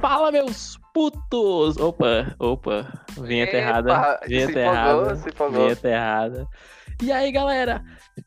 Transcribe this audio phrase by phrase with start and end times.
[0.00, 1.76] Fala, meus putos!
[1.76, 4.18] Opa, opa, vinheta Epa, errada.
[4.22, 5.16] se Vinheta empolgou, errada.
[5.16, 5.62] se empolgou.
[5.62, 6.48] Vinheta errada.
[7.02, 7.82] E aí, galera?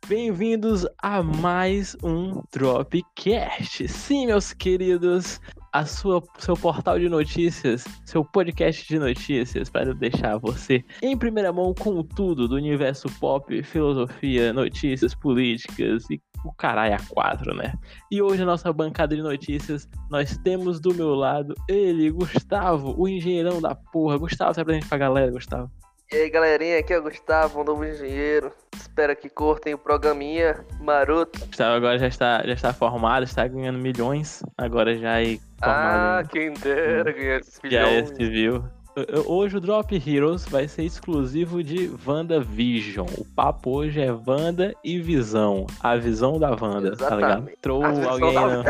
[0.07, 3.87] Bem-vindos a mais um Dropcast.
[3.87, 5.39] Sim, meus queridos,
[5.71, 11.51] a sua, seu portal de notícias, seu podcast de notícias, para deixar você em primeira
[11.53, 17.73] mão com tudo do universo pop, filosofia, notícias, políticas e o caralho a quatro, né?
[18.11, 23.07] E hoje, na nossa bancada de notícias, nós temos do meu lado ele, Gustavo, o
[23.07, 24.17] engenheirão da porra.
[24.17, 25.69] Gustavo, se apresente pra galera, Gustavo.
[26.11, 28.51] E aí, galerinha, aqui é o Gustavo, um novo engenheiro.
[28.75, 31.39] Espero que curtem o programinha maroto.
[31.47, 34.43] Gustavo agora já está, já está formado, está ganhando milhões.
[34.55, 38.09] Agora já é formado Ah, quem dera ganhar esses em- já é milhões.
[38.15, 38.63] civil.
[38.95, 43.07] Eu- Hoje o Drop Heroes vai ser exclusivo de WandaVision.
[43.17, 45.65] O papo hoje é Wanda e Visão.
[45.79, 47.49] A visão da Wanda, tá ligado?
[47.49, 47.53] Exatamente.
[47.57, 48.33] Entrou alguém.
[48.33, 48.63] da no-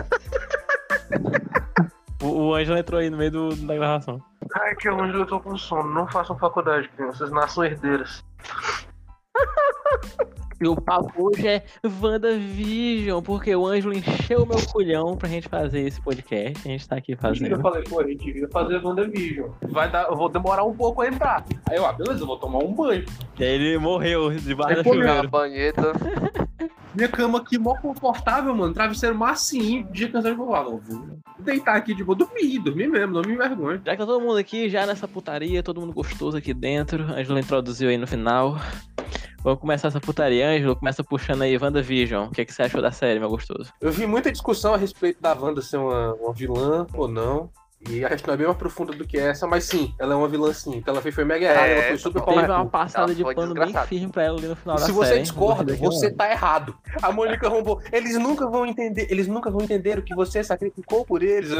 [2.23, 4.21] o, o Ângelo entrou aí no meio do- da gravação.
[4.55, 5.89] Ai, que onde eu tô com sono.
[5.93, 7.29] Não façam faculdade, crianças.
[7.31, 8.23] Nasçam herdeiras.
[10.61, 11.63] E o papo hoje é
[12.01, 16.57] WandaVision, porque o Ângelo encheu o meu culhão pra gente fazer esse podcast.
[16.65, 17.59] A gente tá aqui Eu fazendo.
[17.61, 19.49] falei, pô, a gente devia fazer WandaVision.
[19.69, 21.43] Vai dar, eu vou demorar um pouco a entrar.
[21.69, 23.03] Aí eu, ah, beleza, eu vou tomar um banho.
[23.37, 25.27] E aí ele morreu debaixo da pô, Na chuveira.
[25.27, 25.81] banheta.
[26.95, 28.73] Minha cama aqui, mó confortável, mano.
[28.73, 29.85] Travesseiro massinho.
[29.91, 32.15] Dia cansado, eu vou lá, não, vou deitar aqui de boa.
[32.15, 33.81] Dormir, dormir mesmo, não me envergonha.
[33.83, 37.03] Já que tá todo mundo aqui, já nessa putaria, todo mundo gostoso aqui dentro.
[37.03, 38.55] Ângelo introduziu aí no final.
[39.43, 40.47] Vamos começar essa putaria.
[40.49, 42.27] Ângelo, começa puxando aí WandaVision.
[42.27, 43.71] O que, que você achou da série, meu gostoso?
[43.81, 47.49] Eu vi muita discussão a respeito da Wanda ser uma, uma vilã ou não.
[47.89, 50.29] E a questão é bem mais profunda do que essa, mas sim, ela é uma
[50.29, 50.79] vilã sim.
[50.79, 52.55] O que ela fez foi mega errado, É, ela foi super Ela Teve correta.
[52.55, 54.93] uma passada Ela de pano bem firme pra ela ali no final E da se
[54.93, 55.05] série.
[55.05, 55.21] você hein?
[55.23, 56.77] discorda, você tá errado.
[57.01, 61.03] A Mônica Rambo, eles nunca vão entender, eles nunca vão entender o que você sacrificou
[61.05, 61.51] por eles.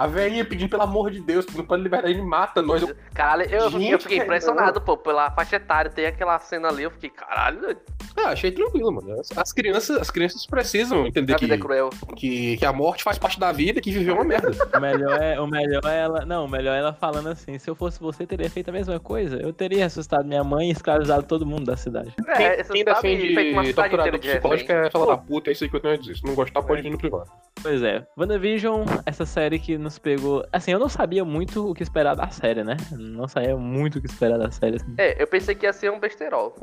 [0.00, 2.80] A velhinha pedindo pelo amor de Deus, pedindo pra liberdade, ele mata nós.
[2.80, 5.90] Eu- Caralho, eu, eu Gente, fiquei impressionado, pô, pela faixa etária.
[5.90, 7.76] Tem aquela cena ali, eu fiquei, caralho.
[8.16, 9.20] Ah, achei tranquilo, mano.
[9.20, 11.90] As, as crianças, as crianças precisam entender a que, vida é cruel.
[12.16, 14.50] que, que a morte faz parte da vida, que viver é uma merda.
[14.74, 16.24] O melhor é, o melhor é ela.
[16.24, 18.98] Não, o melhor é ela falando assim: se eu fosse você, teria feito a mesma
[18.98, 19.36] coisa.
[19.36, 22.14] Eu teria assustado minha mãe e escravizado todo mundo da cidade.
[22.36, 25.16] Quem, É, quem sabe, defende feito uma cidade doutorado inteira de psicológico é fala da
[25.18, 26.16] puta, é isso aí que eu tenho a dizer.
[26.16, 27.30] Se não gostar, pode vir no privado.
[27.62, 30.42] Pois é, WandaVision, essa série que nos pegou.
[30.52, 32.76] Assim, eu não sabia muito o que esperar da série, né?
[32.92, 34.76] Não sabia muito o que esperar da série.
[34.76, 34.94] assim.
[34.96, 36.54] É, eu pensei que ia ser um besterol.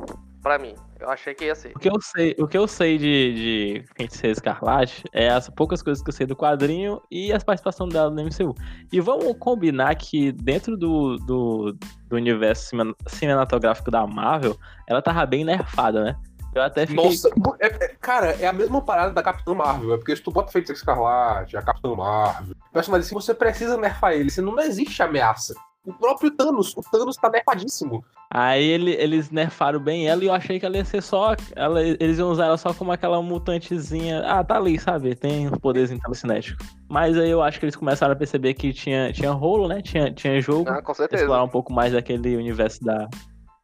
[0.42, 0.74] Pra mim.
[1.00, 1.72] Eu achei que ia ser.
[1.74, 5.82] O que eu sei, o que eu sei de, de Feiticeira Escarlate é as poucas
[5.82, 8.54] coisas que eu sei do quadrinho e as participações dela no MCU.
[8.92, 11.76] E vamos combinar que dentro do, do,
[12.08, 14.56] do universo cine- cinematográfico da Marvel,
[14.88, 16.16] ela tava bem nerfada, né?
[16.54, 17.04] Eu até fiquei.
[17.04, 17.28] Nossa,
[17.60, 19.94] é- é- cara, é a mesma parada da Capitã Marvel.
[19.94, 24.12] É porque se tu bota Feiticeiro Escarlate, a Capitã Marvel, personagem assim, você precisa nerfar
[24.14, 25.54] ele, senão não existe ameaça.
[25.86, 28.04] O próprio Thanos, o Thanos tá nerfadíssimo.
[28.30, 31.34] Aí ele- eles nerfaram bem ela e eu achei que ela ia ser só.
[31.56, 34.22] Ela, eles iam usar ela só como aquela mutantezinha.
[34.26, 35.14] Ah, tá ali, sabe?
[35.14, 36.66] Tem os poderes telecinéticos.
[36.90, 39.80] Mas aí eu acho que eles começaram a perceber que tinha, tinha rolo, né?
[39.80, 40.68] Tinha, tinha jogo.
[40.68, 41.22] Ah, com certeza.
[41.22, 43.08] explorar um pouco mais daquele universo da,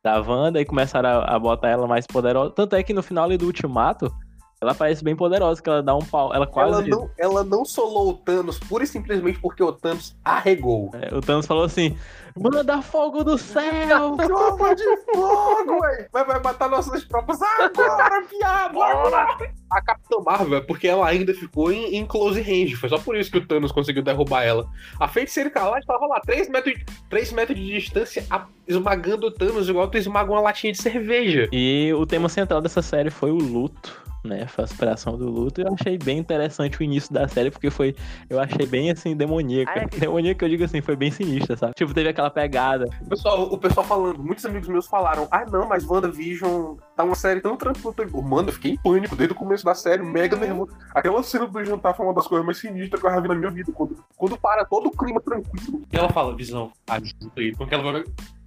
[0.04, 2.50] da Wanda e começaram a, a botar ela mais poderosa.
[2.50, 4.14] Tanto é que no final ali do Ultimato,
[4.60, 6.26] ela parece bem poderosa, que ela dá um pau.
[6.26, 6.90] Ela Ela quase.
[6.90, 10.90] não, ela não solou o Thanos pura e simplesmente porque o Thanos arregou.
[10.92, 11.96] É, o Thanos falou assim:
[12.38, 14.16] manda fogo do céu!
[14.26, 16.08] Tropa de fogo, ué!
[16.12, 18.80] Vai, vai matar nossas tropas agora, viado!
[18.82, 19.26] Agora!
[19.70, 22.76] A Capitã Marvel é porque ela ainda ficou em, em close range.
[22.76, 24.66] Foi só por isso que o Thanos conseguiu derrubar ela.
[25.00, 29.30] A Feiticeira Escarlate tava lá, 3 metros, de- 3 metros de distância, a- esmagando o
[29.30, 31.48] Thanos igual tu esmaga uma latinha de cerveja.
[31.52, 34.02] E o tema central dessa série foi o luto.
[34.24, 35.60] Né, foi a superação do luto.
[35.60, 37.94] Eu achei bem interessante o início da série, porque foi.
[38.30, 39.70] Eu achei bem assim, demoníaca.
[39.76, 41.74] Ah, é que- Demoníaca, eu digo assim, foi bem sinistra, sabe?
[41.74, 42.86] Tipo, teve aquela pegada.
[43.02, 47.14] O pessoal, o pessoal falando, muitos amigos meus falaram: ah, não, mas WandaVision tá uma
[47.14, 47.94] série tão tranquila.
[47.98, 50.72] Eu, Mano, eu fiquei em pânico desde o começo da série, mega nervoso.
[50.94, 53.34] Aquela cena do jantar foi uma das coisas mais sinistras que eu já vi na
[53.34, 53.70] minha vida.
[53.72, 55.82] Quando, quando para todo o clima tranquilo.
[55.92, 57.52] E ela fala: Visão, ajuda aí.
[57.54, 58.04] Porque ela vai.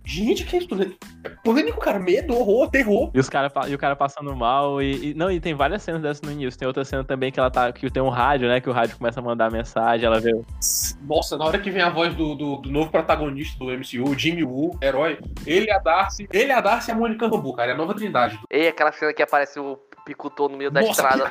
[0.07, 0.67] Gente, que é isso?
[1.25, 1.99] É pânico, cara.
[1.99, 3.11] Medo, horror, terror.
[3.13, 4.81] E, os cara, e o cara passando mal.
[4.81, 6.57] E, e- não, e tem várias cenas dessas no início.
[6.57, 7.71] Tem outra cena também que ela tá.
[7.73, 8.61] Que tem um rádio, né?
[8.61, 10.31] Que o rádio começa a mandar mensagem, ela vê.
[11.01, 14.17] Nossa, na hora que vem a voz do, do, do novo protagonista do MCU, o
[14.17, 17.73] Jimmy Woo, herói, ele, a Darcy, ele, a Darcy e a Mônica Rambeau, cara, é
[17.73, 18.39] a nova trindade.
[18.49, 21.29] E aquela cena que aparece o Picutor no meio da Nossa, estrada,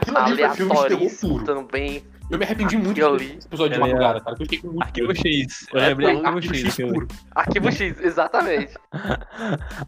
[1.18, 1.44] puro.
[1.44, 2.04] também.
[2.28, 3.26] Eu me arrependi Aquilo muito ali.
[3.34, 4.32] desse episódio de é- madrugada, cara.
[4.34, 5.18] Eu fiquei com muito Arquivo medo.
[5.28, 5.66] X.
[5.72, 6.76] Eu É, lembrei Arquivo Arquivo X.
[6.76, 7.08] Puro.
[7.34, 8.74] Arquivo X, exatamente.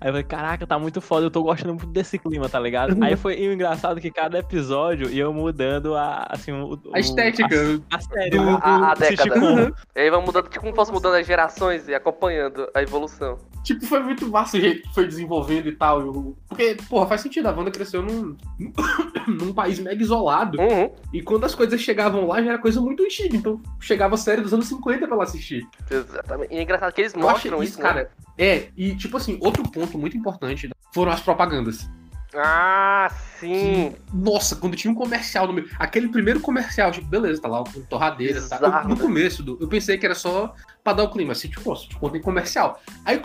[0.01, 2.97] Aí eu falei, caraca, tá muito foda, eu tô gostando muito desse clima, tá ligado?
[3.03, 7.49] Aí foi e o engraçado que cada episódio ia mudando a, assim, o, A estética.
[7.91, 8.31] A, a série.
[8.31, 9.39] Do- o- a- a o década.
[9.39, 9.73] Uhum.
[9.97, 13.37] E aí vai mudando, tipo como fosse mudando as gerações e acompanhando a evolução.
[13.65, 16.01] Tipo, foi muito massa o jeito que foi desenvolvendo e tal.
[16.01, 17.47] eu- Porque, porra, faz sentido.
[17.49, 18.37] A Wanda cresceu num,
[19.27, 20.59] num país mega isolado.
[20.61, 23.37] Uhum, E quando as coisas chegavam lá, já era coisa muito antiga.
[23.37, 25.67] Então chegava a série dos anos 50 pra ela assistir.
[25.91, 26.53] exatamente.
[26.55, 27.89] E é engraçado que eles Eu mostram isso, isso, né?
[27.89, 28.11] cara.
[28.37, 31.89] É, e tipo assim, outro ponto muito importante foram as propagandas.
[32.35, 33.11] Ah,
[33.41, 33.95] sim.
[34.13, 35.69] Nossa, quando tinha um comercial no meio.
[35.79, 38.41] Aquele primeiro comercial, tipo, beleza, tá lá o torradeira.
[38.43, 38.59] Tá?
[38.85, 40.55] Eu- no começo, do, eu pensei que era só
[40.85, 41.33] pra dar o clima.
[41.33, 42.81] Assim, tipo, nossa, tipo, tem comercial.
[43.05, 43.21] Aí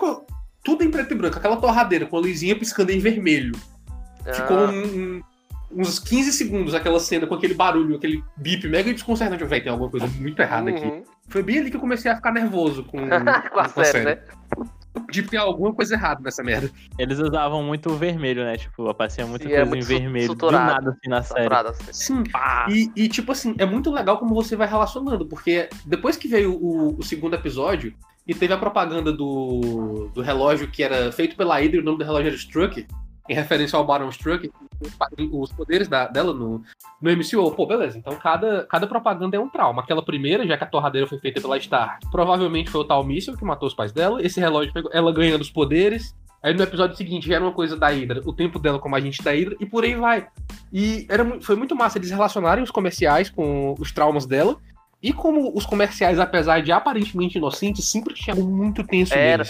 [0.63, 3.53] tudo em preto e branco, aquela torradeira com a luzinha piscando em vermelho.
[4.33, 5.21] Ficou Ah, um- um-
[5.75, 9.41] uns 15 segundos aquela cena com aquele barulho, aquele bip mega desconcertante.
[9.41, 10.85] Eu, Véi, tem alguma coisa muito errada aqui.
[10.85, 11.03] uhum.
[11.27, 12.97] Foi bem ali que eu comecei a ficar nervoso com,
[13.53, 14.19] Com a série, né?
[15.09, 16.69] De ter alguma coisa errada nessa merda.
[16.99, 18.57] Eles usavam muito o vermelho, né?
[18.57, 20.35] Tipo, aparecia muita Sim, coisa é muito em vermelho.
[20.35, 21.55] Do nada, assim, na série.
[21.55, 21.91] Assim.
[21.91, 22.23] Sim.
[22.69, 26.53] E, e, tipo assim, é muito legal como você vai relacionando, porque depois que veio
[26.53, 27.93] o, o segundo episódio,
[28.27, 32.05] e teve a propaganda do, do relógio que era feito pela Hydra, o nome do
[32.05, 32.85] relógio era Struck,
[33.29, 34.51] em referência ao Baron Struck,
[35.31, 36.61] os poderes da- dela no,
[37.01, 37.51] no MCU.
[37.51, 39.81] Pô, beleza, então cada, cada propaganda é um trauma.
[39.81, 43.37] Aquela primeira, já que a torradeira foi feita pela Star, provavelmente foi o tal míssil
[43.37, 46.97] que matou os pais dela, esse relógio pegou ela ganhando os poderes, Aí no episódio
[46.97, 49.65] seguinte já era uma coisa da Hydra, o tempo dela como agente da Hydra, e
[49.65, 50.27] por aí vai.
[50.73, 54.57] E era, foi muito massa eles relacionarem os comerciais com os traumas dela.
[55.01, 59.45] E como os comerciais, apesar de aparentemente inocentes, sempre tinham muito tenso Era.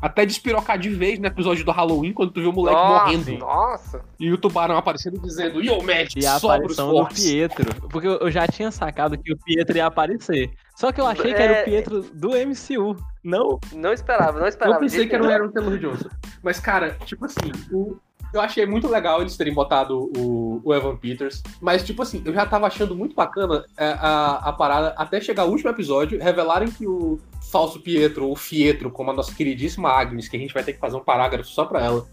[0.00, 3.38] Até despirocar de vez no episódio do Halloween, quando tu viu o moleque Nossa, morrendo.
[3.38, 4.00] Nossa.
[4.20, 7.06] E o tubarão aparecendo dizendo, Yo, Matt, E a aparição do.
[7.08, 7.74] Pietro.
[7.90, 10.50] Porque eu já tinha sacado que o Pietro ia aparecer.
[10.76, 11.62] Só que eu achei que era É.
[11.62, 12.96] o Pietro do MCU.
[13.24, 13.58] Não.
[13.74, 14.76] Não esperava, não esperava.
[14.76, 16.08] Eu pensei que era o jeito Aaron Taylor Johnson.
[16.42, 17.96] Mas, cara, tipo assim, o-
[18.32, 21.42] eu achei muito legal eles terem botado o, o Evan Peters.
[21.60, 25.44] Mas, tipo assim, eu já tava achando muito bacana é, a, a parada até chegar
[25.44, 27.18] o último episódio, revelarem que o
[27.50, 30.78] falso Pietro, ou Fietro, como a nossa queridíssima Agnes, que a gente vai ter que
[30.78, 32.06] fazer um parágrafo só pra ela,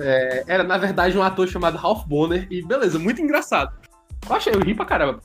[0.00, 2.46] é, era na verdade um ator chamado Ralph Bonner.
[2.50, 3.72] E beleza, muito engraçado.
[4.28, 5.20] Eu achei, eu ri pra caramba.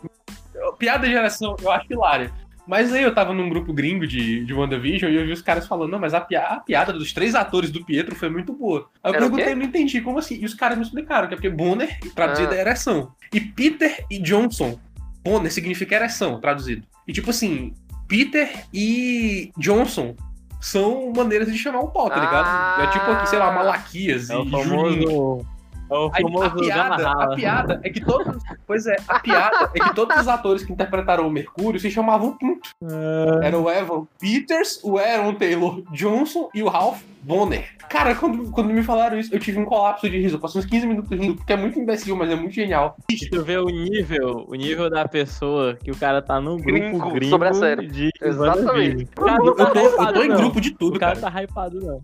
[0.77, 2.31] Piada de geração, eu acho hilária.
[2.67, 5.67] Mas aí eu tava num grupo gringo de, de WandaVision e eu vi os caras
[5.67, 8.89] falando, não, mas a, pia- a piada dos três atores do Pietro foi muito boa.
[9.03, 10.39] Aí eu Era o perguntei, não entendi, como assim?
[10.41, 12.55] E os caras me explicaram, que é porque Bonner, traduzido Ah.
[12.57, 13.11] é ereção.
[13.31, 14.79] E Peter e Johnson,
[15.23, 16.85] Bonner significa ereção, traduzido.
[17.07, 17.73] E tipo assim,
[18.07, 20.15] Peter e Johnson
[20.59, 22.81] são maneiras de chamar o pau, tá ligado?
[22.81, 25.07] É tipo aqui, sei lá, Malaquias É o e Julinho.
[25.07, 25.47] famoso.
[25.89, 28.43] É o Aí, famoso a piada, garra a piada é que todos.
[28.65, 32.35] Pois é, a piada é que todos os atores que interpretaram o Mercúrio se chamavam
[32.37, 32.69] Pinto.
[32.83, 33.47] É.
[33.47, 37.65] Era o Evan Peters, o Aaron Taylor Johnson e o Ralph Bonner.
[37.89, 40.35] Cara, quando, quando me falaram isso, eu tive um colapso de riso.
[40.35, 42.95] Eu passei uns 15 minutos rindo, porque é muito imbecil, mas é muito genial.
[43.31, 47.11] Tu vê o nível, o nível da pessoa que o cara tá num grupo Gringo,
[47.11, 47.87] gringo, sobre a série.
[47.87, 49.03] de Exatamente.
[49.17, 51.15] O cara Eu, não tá eu tô, eu tô em grupo de tudo, O cara
[51.15, 51.31] cara.
[51.31, 52.01] tá hypado, não.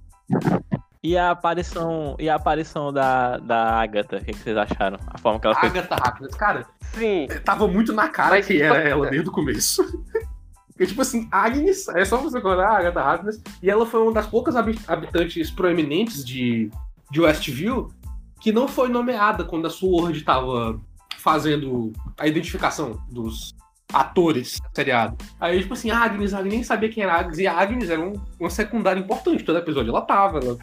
[1.04, 5.00] E a aparição, e a aparição da, da Agatha, o que, que vocês acharam?
[5.08, 5.70] A forma que ela foi.
[5.70, 7.28] Agatha Harkness, cara, Sim.
[7.44, 9.84] tava muito na cara Mas, que era tipo, ela desde o começo.
[10.70, 14.14] Porque, tipo assim, Agnes, é só você colocar a Agatha Harkness, e ela foi uma
[14.14, 16.70] das poucas habi- habitantes proeminentes de,
[17.10, 17.92] de Westview
[18.40, 20.80] que não foi nomeada quando a SWORD tava
[21.18, 23.56] fazendo a identificação dos
[23.94, 25.16] atores do seriado.
[25.40, 28.14] Aí, tipo assim, Agnes, Agnes nem sabia quem era Agnes, e a Agnes era um,
[28.40, 29.92] uma secundária importante todo episódio.
[29.92, 30.58] Ela tava, ela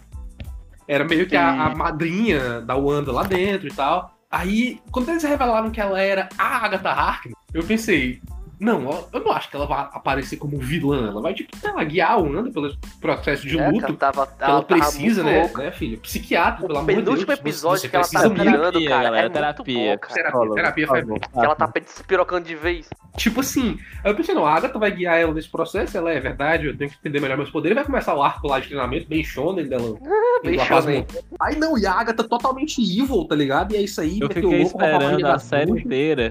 [0.89, 4.19] era meio que a, a madrinha da Wanda lá dentro e tal.
[4.31, 8.21] Aí, quando eles revelaram que ela era a Agatha Harkness, eu pensei,
[8.61, 11.09] não, eu- não acho que ela vai aparecer como vilã.
[11.09, 13.81] Ela vai, tipo, sei lá, guiar a Wanda pelo processo de É, luto.
[13.81, 15.63] cara, tava, que ela ela tava precisa, né, louca.
[15.63, 15.97] né, filha?
[15.99, 17.05] Psiquiatra, pelo O amor de Deus.
[17.05, 19.93] penúltimo você- episódio você que ela tá pirando, terapia, cara, galera, é terapia.
[19.93, 20.15] bom, cara.
[20.15, 21.81] Terapia, terapia foi Que ela tá passa.
[21.85, 22.89] despirocando de vez.
[23.17, 26.21] Tipo assim, aí eu pensei, não, a Agatha vai guiar ela nesse processo, ela é
[26.21, 29.09] verdade, eu tenho que entender melhor meus poderes, vai começar o arco lá de treinamento,
[29.09, 29.97] bem shonen dela.
[30.45, 31.05] Bem shonen.
[31.41, 33.73] Aí não, e a Agatha totalmente evil, tá ligado?
[33.73, 36.29] E é isso aí, Eu fiquei louco, esperando a série inteira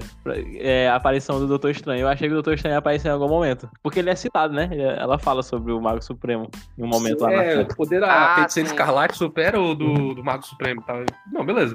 [0.60, 2.00] é, a aparição do Doutor Estranho.
[2.02, 3.68] Eu achei que o Doutor Estranho ia aparecer em algum momento.
[3.82, 4.68] Porque ele é citado, né?
[4.70, 8.00] Ele- Ela fala sobre o Mago Supremo em um momento lá na É, o poder
[8.00, 8.74] da Ah, feiticeira sim.
[8.74, 10.98] escarlate supera o do, do Mago Supremo tal.
[11.32, 11.74] Não, beleza.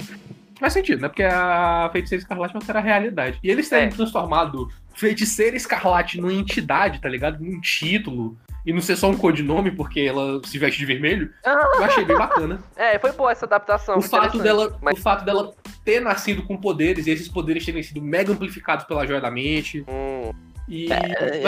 [0.59, 1.07] Faz sentido, né?
[1.09, 3.39] Porque a feiticeira escarlate não era a realidade.
[3.43, 3.89] E eles terem É.
[3.89, 7.39] transformado feiticeira escarlate numa entidade, tá ligado?
[7.43, 8.37] Num título.
[8.65, 12.17] e não ser só um codinome porque ela se veste de vermelho, eu achei bem
[12.17, 12.63] bacana.
[12.77, 13.97] é, foi boa essa adaptação.
[13.97, 17.83] o fato dela, Mas- o fato dela ter nascido com poderes e esses poderes terem
[17.83, 20.31] sido mega amplificados pela joia da mente Hum,
[20.67, 20.99] e É,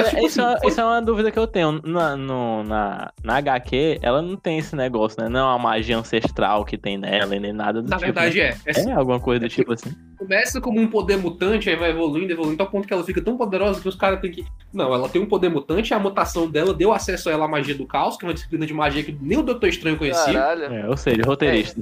[0.10, 1.82] tipo isso, assim, é, foi- isso é uma dúvida que eu tenho.
[1.84, 5.30] Na, no, na, na HQ, ela não tem esse negócio, né?
[5.30, 8.06] Não é uma magia ancestral que tem nela e nem nada do na tipo.
[8.06, 8.90] verdade é, é?
[8.90, 9.92] É alguma coisa do tipo assim.
[10.18, 13.38] começa como um poder mutante, aí vai evoluindo, evoluindo, ao ponto que ela fica tão
[13.38, 14.46] poderosa que os caras têm que.
[14.74, 17.76] Não, ela tem um poder mutante, a mutação dela deu acesso a ela à magia
[17.76, 20.34] do caos, que é uma disciplina de magia que nem o Doutor Estranho conhecia.
[20.34, 20.64] caralho.
[20.66, 21.82] É, ou seja, roteirista.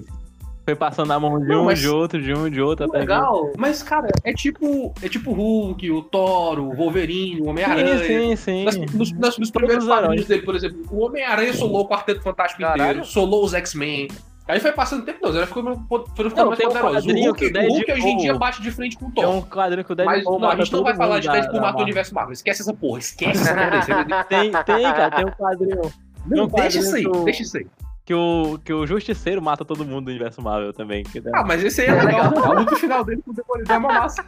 [0.65, 2.99] Foi passando a mão de Não, um, mas- de outro, de um, de outro, até
[2.99, 4.93] Legal, mas cara, é tipo.
[5.01, 7.49] É tipo o Hulk, o Thor, o Wolverine, o.
[7.49, 7.97] Homem-Aranha.
[7.99, 8.85] Sim, sim, Nas- sim.
[8.93, 12.81] nos, nas- nos primeiros quadrinhos dele, por exemplo, o Homem-Aranha solou o Quarteto Fantástico Caralho.
[12.81, 14.07] inteiro, solou os X-Men.
[14.47, 16.71] Aí foi passando o tempo todo, ela ficou, ficando Não, mais tem um.
[16.71, 19.29] O Hulk, o Hulk hoje em dia bate de frente com o Thor.
[19.29, 21.61] um quadrinho que o Mas Deadpool não, a mata gente não vai falar de Deadpool
[21.61, 22.33] matou o universo Marvel.
[22.33, 24.23] Esquece essa porra, esquece essa porra.
[24.25, 25.81] Tem, tem, cara, tem um quadrinho
[26.25, 27.65] Não, um deixa isso aí, deixa isso aí.
[28.05, 31.03] Que o, que o Justiceiro mata todo mundo do universo Marvel também.
[31.03, 32.37] Que Ah, mas esse aí é legal.
[32.37, 34.25] A luta final dele com o Demolidor é uma massa.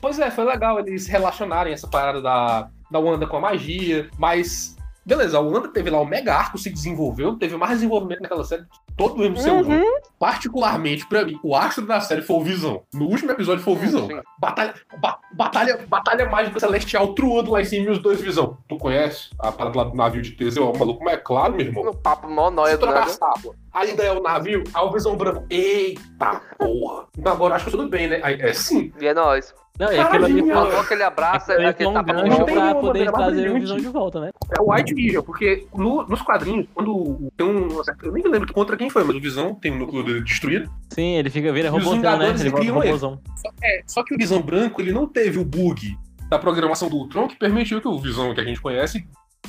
[0.00, 4.76] Pois é, foi legal eles relacionarem essa parada da, da Wanda com a magia, mas.
[5.06, 8.64] Beleza, a Wanda teve lá o mega arco, se desenvolveu, teve mais desenvolvimento naquela série
[8.96, 9.50] todo o MCU.
[9.70, 9.98] Uhum.
[10.18, 12.82] Particularmente, pra mim, o astro da série foi o Visão.
[12.94, 14.06] No último episódio foi o Visão.
[14.06, 14.20] Sim.
[14.38, 18.56] Batalha, ba- batalha, batalha mágica celestial truando lá em cima e os dois Visão.
[18.68, 20.70] Tu conhece a parada lá do navio de Teseu?
[20.70, 21.84] O maluco, mas é claro, meu irmão.
[21.84, 25.44] No papo mó nóia do tábuas, ainda é o navio, aí o Visão Branco.
[25.50, 27.06] Eita porra!
[27.24, 28.20] Agora acho que tudo bem, né?
[28.22, 28.92] Aí, é sim.
[29.00, 29.54] E é nóis.
[29.78, 32.74] Não, e aquilo ali aquele abraço, aquilo ali aquele foi um tapa no gancho pra
[32.76, 33.54] poder trazer o.
[33.54, 34.30] Visão de volta, né?
[34.56, 37.68] É o White Vision, porque no- nos quadrinhos, quando tem um.
[38.02, 40.70] Eu nem me lembro contra quem foi, mas o Visão tem um núcleo dele destruído.
[40.90, 42.30] Sim, ele fica vira robôzão, né?
[42.30, 42.86] Ele volta criam ele.
[42.86, 43.20] robôzão.
[43.62, 45.98] É, só que o Visão Branco, ele não teve o bug
[46.30, 49.04] da programação do Ultron que permitiu que o Visão que a gente conhece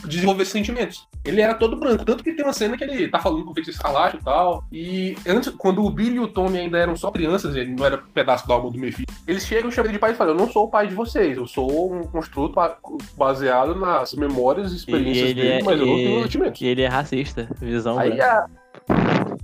[0.05, 1.07] desenvolvesse sentimentos.
[1.23, 3.53] Ele era todo branco, tanto que tem uma cena que ele tá falando com o
[3.53, 4.63] feitiço escarlate e tal.
[4.71, 7.97] E antes, quando o Billy e o Tommy ainda eram só crianças, ele não era
[7.97, 10.39] pedaço da alma do Mephisto, eles chegam e chamam ele de pai e falam: Eu
[10.39, 12.77] não sou o pai de vocês, eu sou um construto ba-
[13.17, 16.61] baseado nas memórias e E experiências ele dele, é, mas eu não tenho e, sentimentos.
[16.61, 18.45] e ele é racista, visão Aí branca.
[18.89, 19.35] a.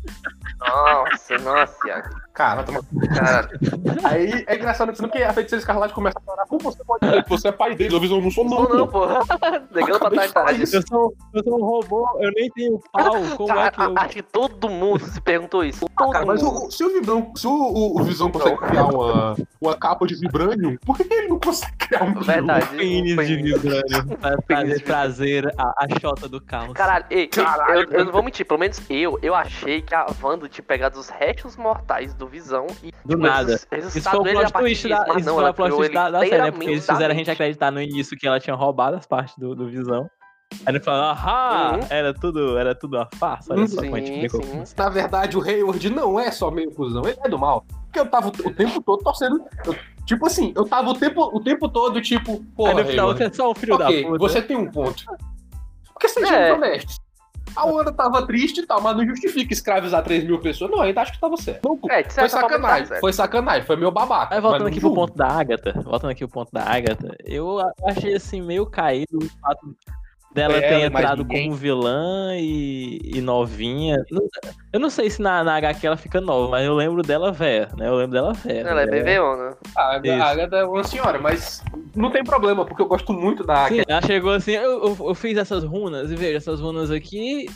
[0.59, 2.09] Nossa, nossa, Iago.
[2.33, 2.81] Cara, toma
[3.13, 3.49] Cara,
[4.03, 7.29] Aí é engraçado porque a feiticeira escarlate começa a falar, como você pode dizer que
[7.29, 7.93] você é pai dele?
[7.93, 9.01] Eu não sou não, não, não, pô.
[9.01, 9.19] porra.
[9.73, 10.73] Negando pra trás.
[10.73, 13.97] Eu sou, eu sou um robô, eu nem tenho pau, como é Cara, que eu...
[13.97, 15.85] acho que todo mundo se perguntou isso.
[15.97, 16.67] Todo Cara, mas mundo.
[16.67, 20.15] o, se o Vibrão, se o, o, o Visão consegue criar uma, uma capa de
[20.15, 22.67] Vibranium, por que, ele não consegue criar um Verdade.
[22.77, 23.61] Pênis de Pênis.
[23.61, 26.73] vibrânio pra trazer, a, a chota do caos.
[26.73, 29.93] Caralho, ei, ei, Caralho, eu, eu não vou mentir, pelo menos eu, eu achei que
[29.93, 33.53] a Wanda tinha pegado os restos mortais do Visão e Do tipo, nada.
[33.55, 36.09] Isso foi o plot twist da, mas isso não, foi ela o plot twist da,
[36.11, 36.51] da série, né?
[36.51, 39.55] Porque eles fizeram a gente acreditar no início que ela tinha roubado as partes do,
[39.55, 40.07] do Visão.
[40.65, 41.87] Aí ele falou, ahá, Uhum.
[41.89, 44.73] era tudo, era tudo uma farsa, olha só como a gente Sim, sim.
[44.77, 47.65] Na verdade, o Hayward não é só meio cuzão, ele é do mal.
[47.85, 49.43] Porque eu tava o o tempo todo torcendo.
[49.65, 49.75] eu-
[50.05, 53.17] tipo assim, eu tava o tempo, o tempo todo, tipo, Aí porra, no final Hayward,
[53.17, 54.19] você é só um filho ok, da puta.
[54.19, 55.03] você tem um ponto.
[55.93, 56.53] Porque sejamos É.
[56.53, 56.99] honestos.
[57.55, 60.71] A Wanda tava triste e tal, mas não justifica escravizar 3 mil pessoas.
[60.71, 61.67] Não, ainda acho que tava certo.
[61.67, 62.99] Não, É, foi forma, tá sacanagem, certo.
[63.01, 64.35] foi sacanagem, foi meu babaca.
[64.35, 64.95] Aí mas voltando aqui pro julgo.
[65.07, 69.29] ponto da Agatha, voltando aqui pro ponto da Agatha, eu achei assim meio caído o
[69.41, 69.75] fato
[70.33, 71.43] dela Foi ter ela entrado ninguém.
[71.47, 73.97] como vilã e, e novinha.
[74.71, 77.69] Eu não sei se na, na HQ ela fica nova, mas eu lembro dela velha,
[77.77, 77.87] né?
[77.87, 78.67] Eu lembro dela velha.
[78.69, 78.99] Ela é né?
[79.01, 79.57] BV-ona.
[79.75, 81.61] A Agatha é uma senhora, mas
[81.95, 83.91] não tem problema, porque eu gosto muito da Sim, Agatha.
[83.91, 87.47] ela chegou assim, eu, eu, eu fiz essas runas, e veja, essas runas aqui,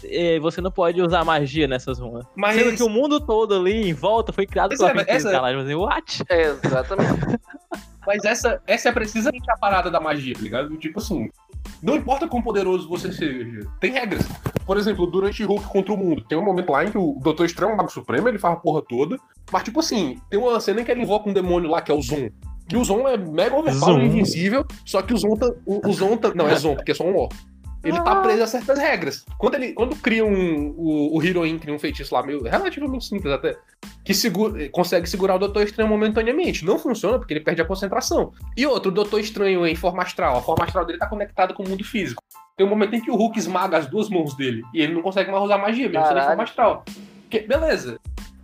[0.42, 2.26] você não pode usar magia nessas runas.
[2.36, 5.28] Mas Sendo que o mundo todo ali em volta foi criado Pois pela é, essa-
[5.30, 5.56] escarlate.
[5.58, 6.24] Mas eu, what?
[6.30, 7.40] É, exatamente.
[8.06, 10.78] Mas essa, essa é precisamente a parada da magia, tá ligado?
[10.78, 11.28] Tipo assim,
[11.82, 14.26] não importa quão poderoso você seja, tem regras.
[14.66, 17.46] Por exemplo, durante Hulk contra o mundo, tem um momento lá em que o Doutor
[17.46, 19.18] Estranho é um mago supremo, ele faz a porra toda,
[19.52, 21.96] mas tipo assim, tem uma cena em que ele invoca um demônio lá, que é
[21.96, 22.30] o Zoom.
[22.68, 24.06] Que o Zoom é mega overpower Zoom.
[24.06, 26.96] invencível, só que o Zoom, tá, o, o Zoom tá, não é Zoom, porque é
[26.96, 27.30] só um O.
[27.86, 29.26] Ele tá preso a certas regras.
[29.38, 30.74] Quando ele quando cria um.
[30.78, 33.56] O, o Heroin cria um feitiço lá, meio relativamente simples até,
[34.04, 36.66] que segura, consegue segurar o Doutor Estranho momentaneamente.
[36.66, 38.32] Não funciona porque ele perde a concentração.
[38.58, 40.38] E outro, o Doutor Estranho em forma astral.
[40.38, 42.22] A forma astral dele tá conectada com o mundo físico.
[42.58, 45.02] Tem um momento em que o Hulk esmaga as duas mãos dele e ele não
[45.02, 46.86] consegue mais usar magia, mesmo sendo em forma astral.
[47.30, 48.00] Que- beleza.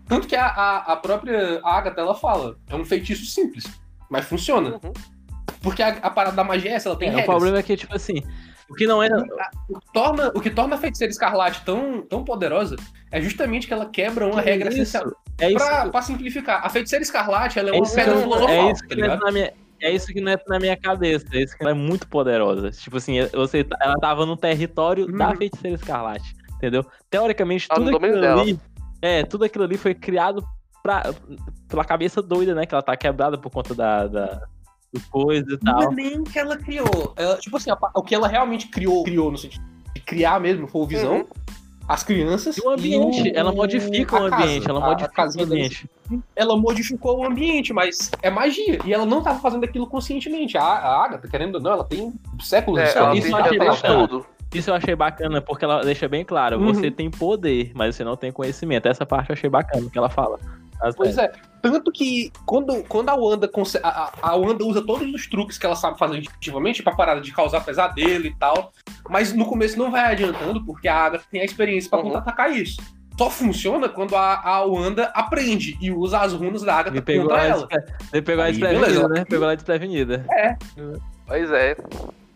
[0.08, 3.64] Tanto que a, a, a própria Agatha ela fala, é um feitiço simples,
[4.10, 4.72] mas funciona.
[4.84, 4.92] Uhum.
[5.62, 7.34] Porque a, a parada da magia é essa, ela tem É, o regras.
[7.34, 8.22] problema é que, tipo assim,
[8.72, 9.10] o que não é.
[9.70, 12.76] O que torna, o que torna a feiticeira escarlate tão, tão poderosa
[13.12, 15.12] é justamente que ela quebra uma que regra isso, essencial.
[15.40, 18.22] É isso, Pra, pra simplificar, a feiticeira escarlate ela é é uma isso, pedra que-
[18.22, 19.14] filosofal, é isso tá que ligado?
[19.14, 19.54] entra na minha.
[19.82, 21.26] é isso que não é na minha cabeça.
[21.34, 22.70] É isso que ela é muito poderosa.
[22.72, 25.38] Tipo assim, você, ela tava no território da Uhum.
[25.38, 26.36] feiticeira escarlate.
[26.56, 26.86] Entendeu?
[27.10, 28.60] Teoricamente, Tá tudo aquilo ali.
[29.02, 30.44] É, tudo aquilo ali foi criado
[30.84, 31.12] pra,
[31.68, 32.68] pela cabeça doida, né?
[32.68, 34.42] Que ela tá quebrada por conta da, da
[35.10, 35.92] coisa e Não é tal.
[35.94, 37.14] nem que ela criou.
[37.16, 39.64] Ela, tipo assim, a o que ela realmente criou, criou no sentido
[39.96, 41.26] de criar mesmo, foi o visão, Uhum.
[41.88, 42.58] as crianças.
[42.58, 45.16] E o ambiente, o- ela modifica o a casa, ambiente, ela a- a modifica o
[45.16, 45.56] casinha dela.
[45.58, 45.90] ambiente.
[46.36, 48.80] Ela modificou o ambiente, mas é magia.
[48.86, 50.58] E ela não tava fazendo aquilo conscientemente.
[50.58, 54.08] A, a Agatha, querendo ou não, ela tem séculos É, de ela ela tem bacana.
[54.08, 54.26] tudo.
[54.54, 56.74] Isso eu achei bacana, porque ela deixa bem claro, Uhum.
[56.74, 58.88] você tem poder, mas você não tem conhecimento.
[58.88, 60.38] Essa parte eu achei bacana, que ela fala.
[60.98, 61.32] Pois é.
[61.62, 63.48] Tanto que quando, quando a Wanda
[63.84, 67.32] a, a Wanda usa todos os truques que ela sabe fazer efetivamente pra parar de
[67.32, 68.74] causar pesadelo e tal.
[69.08, 72.06] Mas no começo não vai adiantando, porque a Agatha tem a experiência pra Uhum.
[72.06, 72.82] contra-atacar isso.
[73.16, 77.68] Só funciona quando a, a Wanda aprende e usa as runas da Agatha contra ela
[78.12, 79.26] me pegou ela desprevenida, né?
[79.26, 80.26] Pegou ela desprevenida.
[81.28, 81.76] Pois é.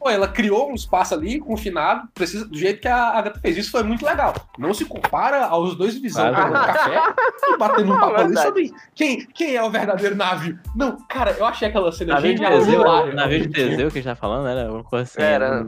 [0.05, 3.57] Pô, ela criou um espaço ali confinado, precisa, do jeito que a Agatha fez.
[3.57, 4.35] Isso foi muito legal.
[4.55, 6.53] Não se compara aos dois visão Claro.
[6.53, 7.13] tomando café
[7.47, 10.59] e batendo um papo ali sobre quem, quem é o verdadeiro navio.
[10.75, 12.59] Não, cara, eu achei aquela cena Navio de genial.
[12.59, 13.13] Teseu, hilária.
[13.15, 15.19] navio de Teseu que a gente tá falando, era uma coisa assim.
[15.23, 15.65] Era.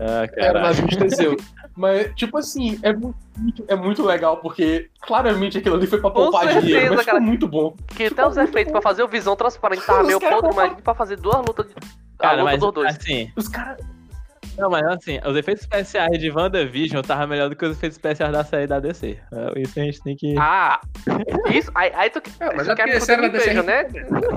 [0.00, 1.36] Ah, Era navio de Teseu.
[1.76, 6.42] Mas, tipo assim, é muito, é muito legal, porque claramente aquilo ali foi pra poupar
[6.46, 7.18] certeza, dinheiro, mas cara.
[7.18, 7.76] ficou muito bom.
[7.94, 11.16] Que até os efeitos pra fazer o visão transparente tava meio podre, mas pra fazer
[11.16, 11.74] duas lutas de.
[12.22, 12.96] Cara, mas dois.
[12.96, 13.84] assim, Os caras.
[14.58, 18.32] não, mas assim, os efeitos especiais de WandaVision tava melhor do que os efeitos especiais
[18.32, 19.18] da série da DC.
[19.32, 20.34] Ah, Isso a gente tem que.
[20.38, 20.80] Ah,
[21.50, 21.70] isso.
[21.74, 23.82] Aí, aí tu, É, mas tu é quer eu da DC veja, né?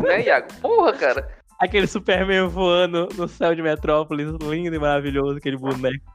[0.07, 0.47] né, Iago?
[0.61, 1.29] Porra, cara.
[1.59, 6.14] Aquele Superman voando no céu de Metrópolis, lindo e maravilhoso, aquele boneco.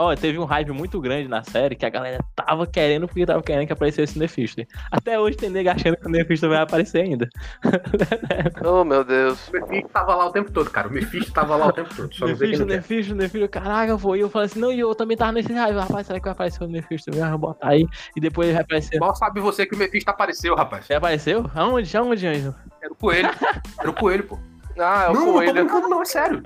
[0.00, 3.42] Ó, teve um hype muito grande na série que a galera tava querendo porque tava
[3.42, 4.62] querendo que aparecesse o Nefisto.
[4.90, 7.28] Até hoje tem nega achando que o Nefisto vai aparecer ainda.
[8.64, 9.48] Oh, meu Deus.
[9.48, 10.88] O Mephisto tava lá o tempo todo, cara.
[10.88, 12.14] O Mephisto tava lá o tempo todo.
[12.14, 12.64] Só não quer.
[12.64, 14.14] Nefisto, Nefisto, caraca, pô.
[14.16, 15.76] E eu falei assim, não, e eu também tava nesse hype.
[15.76, 17.26] Rapaz, será que vai aparecer o Nefisto mesmo?
[17.26, 17.86] Eu vou botar aí.
[18.16, 18.98] E depois ele vai aparecer.
[18.98, 20.88] Mal sabe você que o Mephisto apareceu, rapaz.
[20.88, 21.50] Ele apareceu?
[21.54, 21.96] Aonde?
[21.96, 22.54] Aonde, Anjo?
[22.82, 23.30] Era o coelho.
[23.78, 24.38] Era o coelho, pô.
[24.78, 25.52] Ah, é o não, não tô coelho.
[25.54, 26.42] brincando, não, é sério.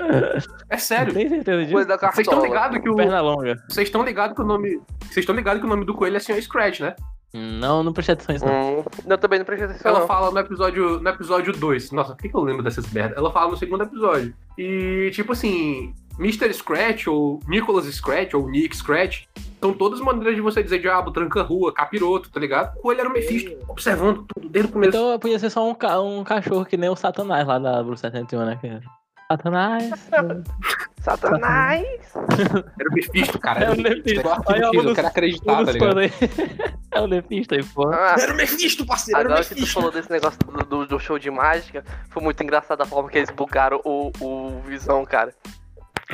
[0.68, 1.12] É sério.
[1.12, 1.72] Tem certeza disso?
[1.72, 2.96] Coisa da Vocês estão ligados que o.
[2.96, 3.56] Perna longa.
[3.68, 4.80] Vocês estão ligados que o nome.
[5.00, 6.40] Vocês estão ligados que o nome do coelho é Sr.
[6.42, 6.94] Scratch, né?
[7.32, 8.78] Não, não prestei atenção nisso, não.
[8.78, 9.90] Hum, eu também não prestei atenção.
[9.90, 10.06] Ela não.
[10.06, 11.90] fala no episódio, no episódio 2.
[11.90, 13.18] Nossa, por que, que eu lembro dessas merdas?
[13.18, 14.32] Ela fala no segundo episódio.
[14.56, 16.52] E, tipo assim, Mr.
[16.52, 19.24] Scratch, ou Nicholas Scratch, ou Nick Scratch,
[19.60, 22.76] são todas maneiras de você dizer diabo, tranca-rua, capiroto, tá ligado?
[22.76, 24.90] O coelho era o Mephisto, observando tudo desde o começo.
[24.90, 28.00] Então podia ser só um, ca- um cachorro que nem o Satanás lá da Bruce
[28.02, 28.58] 71, né?
[28.60, 28.80] Que-
[29.26, 29.90] Satanás.
[31.00, 31.86] Satanás.
[32.78, 33.64] Era o Mephisto, cara.
[33.64, 34.20] É o Mephisto.
[34.20, 36.00] Era Olha, eu dos- quero acreditar, tá ligado?
[36.94, 37.96] É o Nefisto aí, porra.
[37.96, 39.74] Ah, Era o Mephisto, parceiro, era o agora que tu Mephisto.
[39.74, 43.18] falou desse negócio do, do- do show de mágica, foi muito engraçado a forma que
[43.18, 45.34] eles bugaram o, o Visão, cara.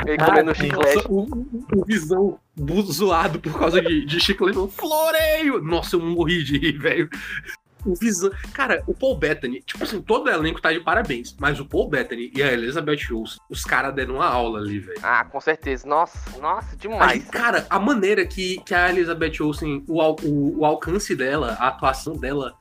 [0.06, 0.96] Ele Ah, comendo chiclete.
[0.96, 1.20] Nossa, o,
[1.76, 2.38] o- visão
[2.90, 4.58] zoado por causa de, de chiclete.
[4.72, 5.60] Floreio!
[5.62, 7.08] Nossa, eu morri de rir, velho.
[7.84, 8.30] O visão.
[8.52, 11.34] Cara, o Paul Bettany, tipo assim, todo o elenco tá de parabéns.
[11.40, 15.00] Mas o Paul Bettany e a Elizabeth Olsen, os caras deram uma aula ali, velho.
[15.02, 15.86] Ah, com certeza.
[15.88, 17.24] Nossa, nossa, Aí, demais.
[17.30, 22.14] cara, a maneira que, que a Elizabeth Olsen, o, o, o alcance dela, a atuação
[22.18, 22.54] dela,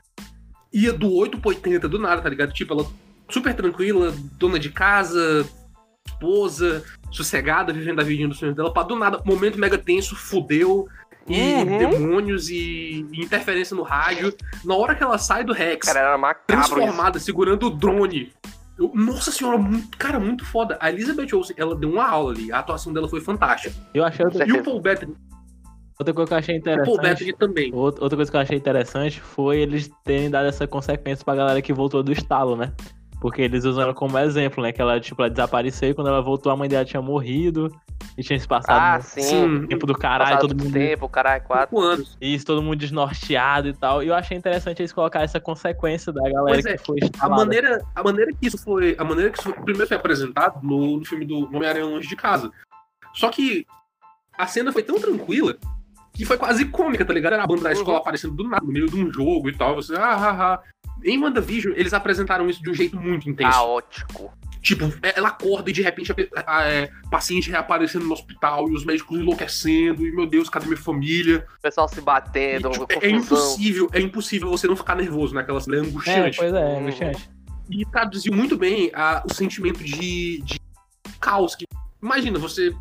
[0.71, 2.54] ia do 8 pro 80 do nada, tá ligado?
[2.54, 2.88] Tipo, ela
[3.30, 5.45] super tranquila, dona de casa,
[6.10, 10.88] esposa, sossegada, vivendo a vidinha dos sonhos dela, pra do nada, momento mega tenso, fudeu,
[11.28, 11.78] e Uhum.
[11.78, 14.34] demônios e, e interferência no rádio.
[14.65, 16.74] Na hora que ela sai do Rex, Cara, era macabro isso.
[16.76, 18.32] transformada, segurando o drone.
[18.80, 20.78] eu- nossa senhora, muito, cara, muito foda.
[20.80, 22.50] A Elizabeth Olsen, ela deu uma aula ali.
[22.52, 23.76] A atuação dela foi fantástica.
[23.93, 24.63] Eu achei outra, E o.
[24.63, 25.15] Paul Bettany,
[26.00, 27.10] outra coisa que eu achei o Paul interessante.
[27.10, 27.72] Bettany também.
[27.74, 31.62] Outra outra coisa que eu achei interessante foi eles terem dado essa consequência pra galera
[31.62, 32.72] que voltou do estalo, né?
[33.21, 34.71] Porque eles usam ela como exemplo, né?
[34.71, 37.69] Que ela, tipo, ela desapareceu e quando ela voltou a mãe dela tinha morrido
[38.17, 39.21] e tinha se passado Ah, no sim.
[39.21, 40.73] Sim, tempo do caralho, Passado todo mundo.
[40.73, 41.69] tempo, caralho, quatro.
[41.75, 42.17] cinco anos.
[42.21, 44.01] Isso, todo mundo desnorteado e tal.
[44.01, 47.27] E eu achei interessante eles colocar essa consequência da galera Pois que é, foi A
[47.29, 48.95] maneira, a maneira que isso foi.
[48.97, 52.49] A maneira que isso primeiro foi apresentado no, no filme do Homem-Aranha Longe de Casa.
[53.13, 53.65] Só que
[54.38, 55.58] a cena foi tão tranquila
[56.13, 57.34] que foi quase cômica, tá ligado?
[57.34, 58.01] Era a banda da escola Uhum.
[58.01, 59.75] aparecendo do nada, no meio de um jogo e tal.
[59.75, 60.60] Você, ah, ah, ah.
[61.03, 63.51] Em WandaVision, eles apresentaram isso de um jeito muito intenso.
[63.51, 64.33] Caótico.
[64.62, 68.73] Tipo, ela acorda e de repente a, pe- a- é, paciente reaparecendo no hospital e
[68.73, 70.05] os médicos enlouquecendo.
[70.05, 71.45] E meu Deus, cadê minha família?
[71.57, 73.17] O pessoal se E, batendo, tipo, é confusão.
[73.17, 75.77] impossível, é impossível você não ficar nervoso naquela cena.
[75.77, 76.38] É É, angustiante.
[76.38, 76.79] pois é, Uhum.
[76.81, 77.29] angustiante.
[77.69, 80.59] E traduziu muito bem a- o sentimento de, de
[81.21, 81.55] caos.
[81.55, 81.65] Que,
[82.03, 82.73] imagina, você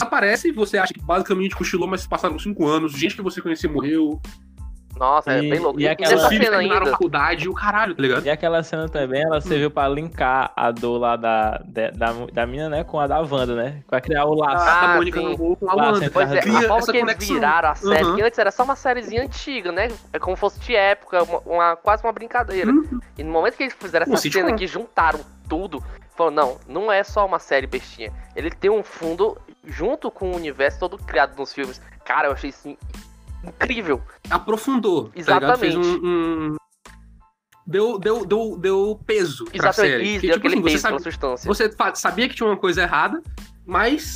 [0.00, 3.40] aparece e você acha que basicamente cochilou, mas se passaram cinco anos, gente que você
[3.42, 4.20] conhecia morreu.
[4.96, 5.78] Nossa, é E- bem louco.
[5.78, 6.86] e E, aquela- cena ainda.
[6.86, 8.24] faculdade e o caralho, tá ligado?
[8.26, 12.46] E aquela cena também, ela serviu pra linkar a dor lá da, da, da, da
[12.46, 13.82] mina, né, com a da Wanda, né?
[13.86, 14.64] Pra criar o laço.
[14.66, 15.32] Ah, a Mônica sim.
[15.32, 16.10] namorou com a Lá, Wanda.
[16.10, 18.16] Pois é, a forma que eles viraram a série, Uhum.
[18.16, 19.88] que antes era só uma sériezinha antiga, né?
[20.12, 22.70] É como fosse de época, uma, uma- quase uma brincadeira.
[22.70, 22.98] Uhum.
[23.18, 25.82] E no momento que eles fizeram essa cena que juntaram tudo,
[26.16, 28.10] falou, não, não é só uma série bestinha.
[28.34, 31.80] Ele tem um fundo junto com o universo todo criado nos filmes.
[32.04, 32.76] Cara, eu achei isso
[33.44, 34.02] incrível.
[34.30, 35.04] Aprofundou.
[35.08, 35.58] Tá Exatamente.
[35.60, 35.80] Fez um.
[35.82, 36.56] um-
[37.68, 39.92] Deu, deu, deu, deu peso pra Exatamente.
[39.92, 40.04] série.
[40.04, 43.20] Isso, deu tipo aquele assim, você, peso sabe, você sabia que tinha uma coisa errada,
[43.66, 44.14] mas.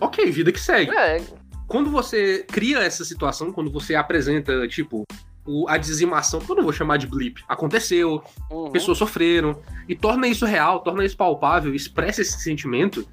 [0.00, 0.96] Ok, vida que segue.
[0.96, 1.20] É,
[1.66, 5.02] quando você cria essa situação, quando você apresenta, tipo,
[5.44, 8.70] o- a dizimação, que eu não vou chamar de blip, aconteceu, uhum.
[8.70, 13.04] pessoas sofreram, e torna isso real, torna isso palpável, expressa esse sentimento,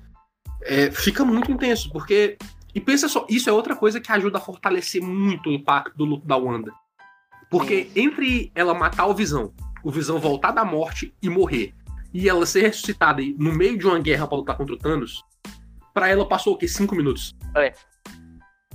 [0.61, 2.37] é, fica muito intenso, porque.
[2.75, 6.05] E pensa só, isso é outra coisa que ajuda a fortalecer muito o impacto do
[6.05, 6.71] luto da Wanda.
[7.49, 11.73] Porque entre ela matar o Visão, o Visão voltar da morte e morrer,
[12.13, 15.23] e ela ser ressuscitada no meio de uma guerra pra lutar contra o Thanos,
[15.93, 16.67] pra ela passou o quê?
[16.67, 17.35] Cinco minutos.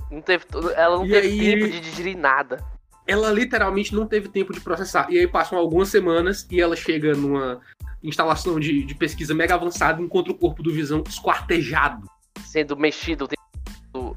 [0.09, 2.63] Não teve, ela não E teve aí- tempo de digerir nada.
[3.05, 5.07] ela literalmente não teve tempo de processar.
[5.11, 7.59] E aí passam algumas semanas e ela chega numa
[8.03, 12.07] instalação de, de pesquisa mega avançada e encontra o corpo do Visão esquartejado.
[12.45, 13.38] Sendo mexido, sendo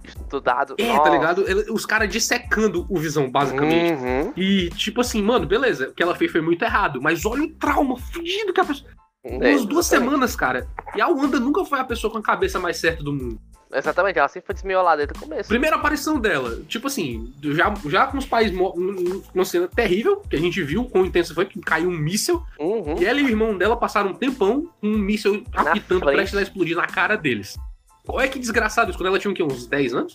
[0.05, 0.75] estudado.
[0.79, 1.03] É, Nossa.
[1.03, 1.45] tá ligado?
[1.73, 3.93] Os caras dissecando o Visão, basicamente.
[3.93, 4.33] Uhum.
[4.37, 7.51] E, tipo assim, mano, beleza, o que ela fez foi muito errado, mas olha o
[7.55, 8.91] trauma fugido que a pessoa.
[9.25, 10.11] É, Umas duas exatamente.
[10.11, 10.69] semanas, cara.
[10.97, 13.41] E a Wanda nunca foi a pessoa com a cabeça mais certa do mundo.
[13.75, 15.49] Exatamente, ela sempre foi desmiolada desde o começo.
[15.49, 20.39] Primeira aparição dela, tipo assim, já, já com os pais numa cena terrível, que a
[20.39, 22.43] gente viu quão intenso foi, que caiu um míssel.
[22.59, 22.97] Uhum.
[23.01, 26.43] E ela e o irmão dela passaram um tempão com um míssel apitando, prestes a
[26.43, 27.57] explodir na cara deles.
[28.09, 29.43] Olha que desgraçado isso, quando ela tinha o quê?
[29.43, 30.15] Uns 10 anos?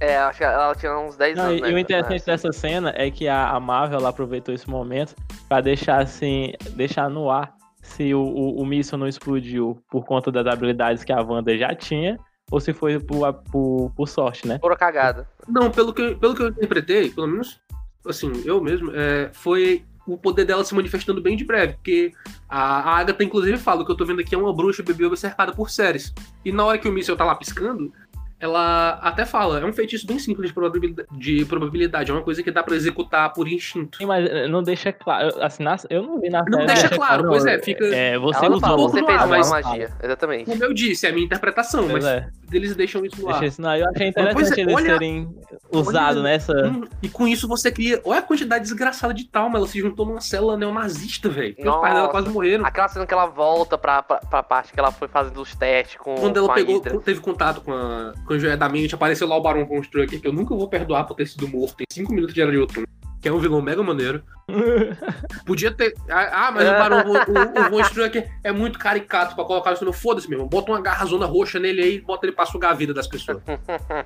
[0.00, 1.58] É, acho que ela tinha uns 10 Não, anos.
[1.58, 2.32] e, né, o interessante né?
[2.32, 5.14] dessa cena é que a, Marvel ela aproveitou esse momento
[5.48, 10.32] pra deixar assim, deixar no ar se o, o, o míssil não explodiu por conta
[10.32, 12.18] das habilidades que a Wanda já tinha
[12.50, 14.58] ou se foi por, por, por sorte, né?
[14.58, 15.28] Pura cagada.
[15.46, 17.60] Não, pelo que, eu- pelo que eu interpretei, pelo menos,
[18.06, 22.12] assim, eu mesmo, é, foi o poder dela se manifestando bem de breve, porque
[22.48, 25.16] a, a Agatha, inclusive, fala o que eu tô vendo aqui é uma bruxa bebê
[25.16, 26.12] cercada por séries.
[26.44, 27.92] E na hora que o míssil tá lá piscando,
[28.40, 32.42] ela até fala, é um feitiço bem simples de probabilidade, de probabilidade é uma coisa
[32.42, 33.98] que dá pra executar por instinto.
[33.98, 37.24] Sim, mas eh, não deixa claro, assim, na- eu não vi na Não deixa claro,
[37.28, 37.62] pois é, não.
[37.64, 39.90] fica- É, você ela não usou, você fez ar, uma mas- magia.
[40.02, 40.44] Exatamente.
[40.46, 43.32] Como eu disse, é a minha interpretação, Pois mas é, eles deixam isso no ar.
[43.40, 45.28] deixa isso, não, eu achei Pois é, interessante eles olha- serem
[45.72, 46.52] usados nessa...
[46.66, 48.00] Hum, E com isso você cria.
[48.04, 49.58] Olha a quantidade desgraçada de trauma.
[49.58, 51.54] Ela se juntou numa célula neonazista, velho.
[51.58, 52.64] Os pais dela quase morreram.
[52.64, 55.96] Aquela cena que ela volta pra, pra, pra parte que ela foi fazendo os testes
[55.96, 58.94] com, Quando com ela a pegou, teve contato com a, com a joia da mente,
[58.94, 61.80] apareceu lá o Barão von Strucker, que eu nunca vou perdoar por ter sido morto
[61.80, 62.86] em 5 minutos de Era de Outono.
[63.20, 64.22] Que é um vilão mega maneiro.
[65.44, 65.92] Podia ter.
[66.08, 69.84] Ah, ah, mas o Barão o, o von Strucker é muito caricato pra colocar isso
[69.84, 70.46] no foda-se mesmo.
[70.46, 73.42] Bota uma garrazona roxa nele aí e bota ele pra sugar a vida das pessoas.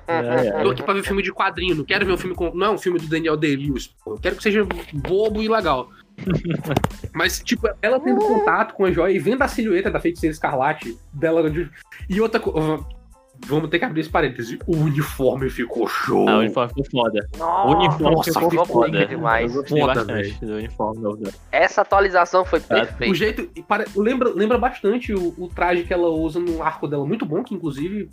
[0.07, 0.63] É, é.
[0.63, 2.49] Tô aqui pra ver filme de quadrinho, não quero ver um filme com.
[2.53, 3.93] Não é um filme do Daniel Day-Lewis.
[4.05, 5.87] Eu quero que seja bobo e legal.
[7.13, 10.97] Mas, tipo, ela tendo contato com a joia e vendo a silhueta da feiticeira escarlate
[11.13, 11.49] dela.
[11.49, 11.69] de-
[12.09, 12.83] E outra coisa.
[13.47, 14.57] Vamos ter que abrir esse parêntese.
[14.65, 16.27] O uniforme ficou show.
[16.27, 17.27] Ah, o uniforme ficou foda.
[17.37, 19.05] Nossa, O uniforme nossa, ficou ficou foda.
[19.05, 19.53] demais.
[19.69, 20.05] Foda,
[20.41, 21.23] do uniforme novo.
[21.51, 22.75] Essa atualização foi Tá.
[22.75, 23.11] perfeita.
[23.11, 23.49] O jeito.
[23.67, 27.43] pare- Lembra, lembra bastante o, o traje que ela usa no arco dela, muito bom,
[27.43, 28.09] que inclusive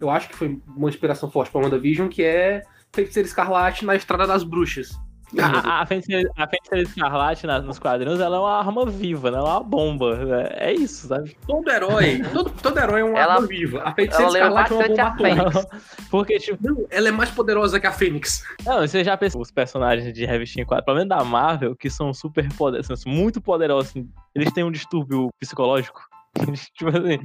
[0.00, 4.26] eu acho que foi uma inspiração forte pra WandaVision, que é Feiticeira Escarlate na Estrada
[4.26, 4.90] das Bruxas.
[5.38, 9.38] A, a, feiticeira, a feiticeira escarlate na- nos quadrinhos, ela é uma arma viva, né?
[9.38, 10.16] Ela é uma bomba.
[10.16, 10.48] né?
[10.56, 11.36] É isso, sabe?
[11.46, 13.82] Todo herói, todo, todo herói é uma Ela- arma viva.
[13.84, 15.68] A Feiticeira Escarlate é uma bomba atômica.
[16.10, 18.42] Porque, tipo, Não, ela é mais poderosa que a Fênix.
[18.66, 22.12] não, você já pensou os personagens de revistinha 4, pelo menos da Marvel, que são
[22.12, 26.00] super poderosos, muito poderosos, assim, eles têm um distúrbio psicológico.
[26.76, 27.18] tipo assim,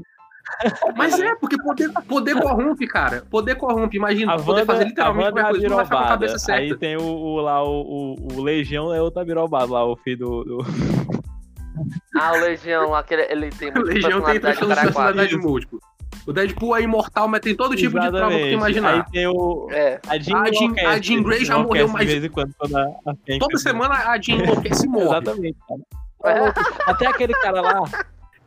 [0.95, 3.23] Mas é, porque poder, poder corrompe, cara.
[3.29, 3.97] Poder corrompe.
[3.97, 6.39] Imagina, a poder Wanda, fazer literalmente é qualquer coisa não vai ficar com a cabeça
[6.39, 6.61] certa.
[6.61, 10.17] Aí tem o, o- lá, o, o, o Legião é outra birobada lá, o filho
[10.17, 10.43] do...
[10.43, 10.57] do...
[12.17, 15.79] Ah, o Legião, aquele, ele tem O muita Legião tem personalidade múltiplo.
[16.25, 19.05] O Deadpool é imortal, mas tem todo tipo de trauma que tu Aí imaginar.
[19.11, 19.67] tem o...
[19.71, 22.51] É, A Jean, A Jean- a Jean Grey já morreu mais- De vez em quando,
[22.57, 25.05] quando a, a Fênix- Toda semana a Jean enlouquece e morre.
[25.21, 26.53] Exatamente, cara.
[26.87, 27.83] Até aquele cara lá,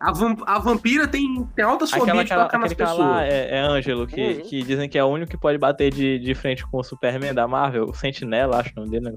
[0.00, 2.98] A, vam- a vampira tem, tem altas aquela, fobias de aquela, tocar nas pessoas.
[2.98, 4.40] lá é, é Ângelo, que, Uhum.
[4.42, 7.34] que dizem que é o único que pode bater de, de frente com o Superman
[7.34, 9.11] da Marvel, o Sentinela, acho o nome dele.
[9.11, 9.16] né?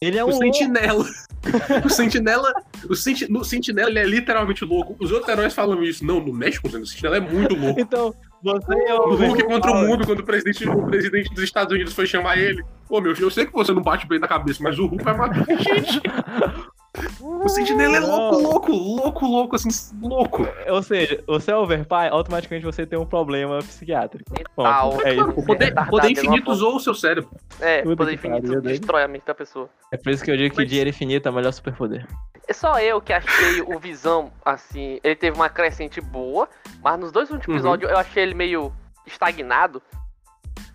[0.00, 0.32] Ele é um O.
[0.32, 1.04] Sentinela.
[1.84, 2.52] o Sentinela.
[2.88, 4.94] O Senti, no Sentinela ele é literalmente louco.
[5.00, 6.04] Os outros heróis falam isso.
[6.04, 7.80] Não, no México, o Sentinela é muito louco.
[7.80, 11.42] Então, Você O é o Hulk contra o mundo quando o presidente, o presidente dos
[11.42, 12.62] Estados Unidos foi chamar ele.
[12.88, 15.02] Ô meu filho, eu sei que você não bate bem na cabeça, mas o Hulk
[15.02, 16.00] vai matar a gente.
[17.20, 19.68] O Sentinela é louco, louco, louco, louco, assim,
[20.02, 20.46] louco.
[20.68, 24.30] Ou seja, você é overpai, automaticamente você tem um problema psiquiátrico.
[24.32, 24.98] Mental.
[25.04, 25.30] É isso.
[25.30, 27.30] O poder, poder é uma infinito usou o seu cérebro.
[27.60, 28.62] É, Puta poder infinito doido.
[28.62, 29.68] destrói a mente da pessoa.
[29.92, 32.06] É por isso que eu digo que Mas- dinheiro infinito é o melhor superpoder.
[32.46, 36.48] É só eu que achei o Visão, assim, ele teve uma crescente boa,
[36.82, 37.74] mas nos dois últimos Uhum.
[37.74, 38.72] episódios eu achei ele meio
[39.06, 39.82] estagnado.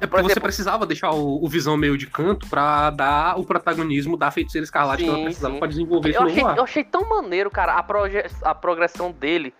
[0.04, 3.44] É Por porque você precisava deixar o, o Visão meio de canto pra dar o
[3.46, 5.60] protagonismo da Feiticeira Escarlate que ela Sim, precisava sim.
[5.60, 9.54] pra desenvolver Eu achei, eu achei tão maneiro, cara, a, proje- a progressão dele,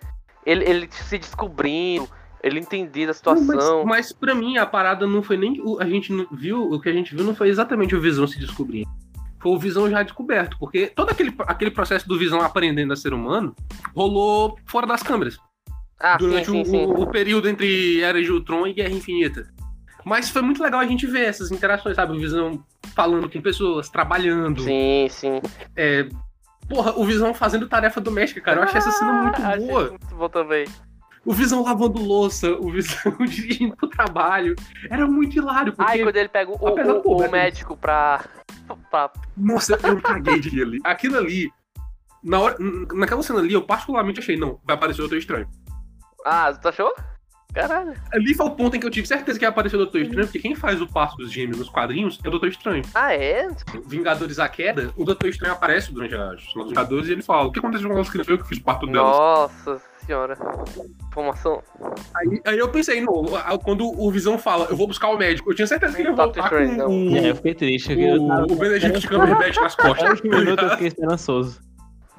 [0.44, 2.06] ele, ele se descobrindo,
[2.42, 3.84] ele entendendo a Não, situação.
[3.86, 5.60] Mas, mas pra mim a parada não foi nem.
[5.64, 6.70] o- A gente viu.
[6.70, 8.90] O que a gente viu não foi exatamente o Visão se descobrindo.
[9.40, 10.58] Foi o Visão já descoberto.
[10.58, 13.54] Porque todo aquele, aquele processo do Visão aprendendo a ser humano
[13.96, 15.38] rolou fora das câmeras.
[15.98, 16.84] ah, sim, durante sim, o, sim.
[16.84, 19.46] o período entre Era de Ultron e Guerra Infinita.
[20.04, 22.12] Mas foi muito legal a gente ver essas interações, sabe?
[22.16, 22.62] O Visão
[22.94, 24.62] falando com pessoas, trabalhando.
[24.62, 25.40] Sim, sim.
[25.76, 26.08] É...
[26.68, 28.60] Porra, o Visão fazendo tarefa doméstica, cara.
[28.60, 29.88] Eu achei essa cena muito Ah, boa.
[29.90, 30.66] muito bom também.
[31.24, 34.54] O Visão lavando louça, o Visão dirigindo pro trabalho.
[34.90, 35.92] Era muito hilário, porque...
[35.92, 38.24] Aí quando ele pega o, do o- o problema- médico pra.
[38.90, 40.78] pra Nossa, eu caguei de ali.
[40.84, 41.50] Aquilo ali...
[42.22, 42.56] Na hora,
[42.94, 45.46] naquela cena ali, eu particularmente achei, não, vai aparecer o Doutor Estranho.
[46.24, 46.94] ah, tu achou?
[47.54, 47.94] Caralho.
[48.12, 50.26] Ali foi o ponto em que eu tive certeza que ia aparecer o Doutor Estranho,
[50.26, 52.82] porque quem faz o passo dos gêmeos nos quadrinhos é o Doutor Estranho.
[52.94, 53.48] Ah, é?
[53.86, 57.52] Vingadores à Queda, o Doutor Estranho aparece durante as os Vingadores e ele fala: O
[57.52, 59.16] que aconteceu com elas que eu que fiz parto delas?
[59.16, 60.36] Nossa senhora.
[61.08, 61.62] Informação.
[62.14, 65.50] Aí, aí eu pensei, não, a- quando o Visão fala, eu vou buscar o médico,
[65.50, 66.56] eu tinha certeza que ele ia Doctor voltar com
[67.16, 67.92] É, eu o, fiquei triste.
[67.98, 70.20] Eu tava- o, o Benedict Cumberbatch nas costas.
[70.22, 71.60] minuto eu fiquei esperançoso.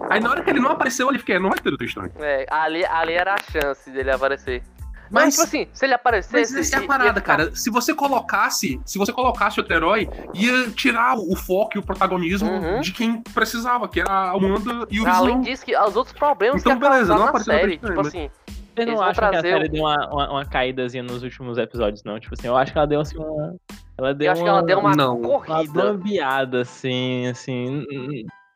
[0.09, 2.11] Aí na hora que ele não apareceu, eu fiquei, não vai ter Doutor Estranho.
[2.19, 4.63] É, ali, ali era a chance dele aparecer.
[5.11, 6.59] Mas, Mas, tipo assim, se ele mas aparecesse.
[6.59, 7.55] essa é a parada, ficar- cara.
[7.55, 12.49] Se você colocasse, se você colocasse outro herói, ia tirar o foco e o protagonismo
[12.49, 12.81] Uhum.
[12.81, 15.41] de quem precisava, que era a Wanda e o Além Visão.
[15.41, 17.71] disso, que os outros problemas Então, que beleza, não na apareceu série.
[17.77, 18.29] Tipo Estranho, assim,
[18.75, 21.23] Vocês Eles não vão acham que a série o- deu uma, uma, uma caídazinha nos
[21.23, 22.19] últimos episódios, não?
[22.19, 23.55] Tipo assim, eu acho que ela deu assim uma.
[23.97, 25.17] Ela deu eu acho que ela deu uma Não.
[25.17, 25.71] uma corrida.
[25.71, 27.85] bambeada, assim, assim.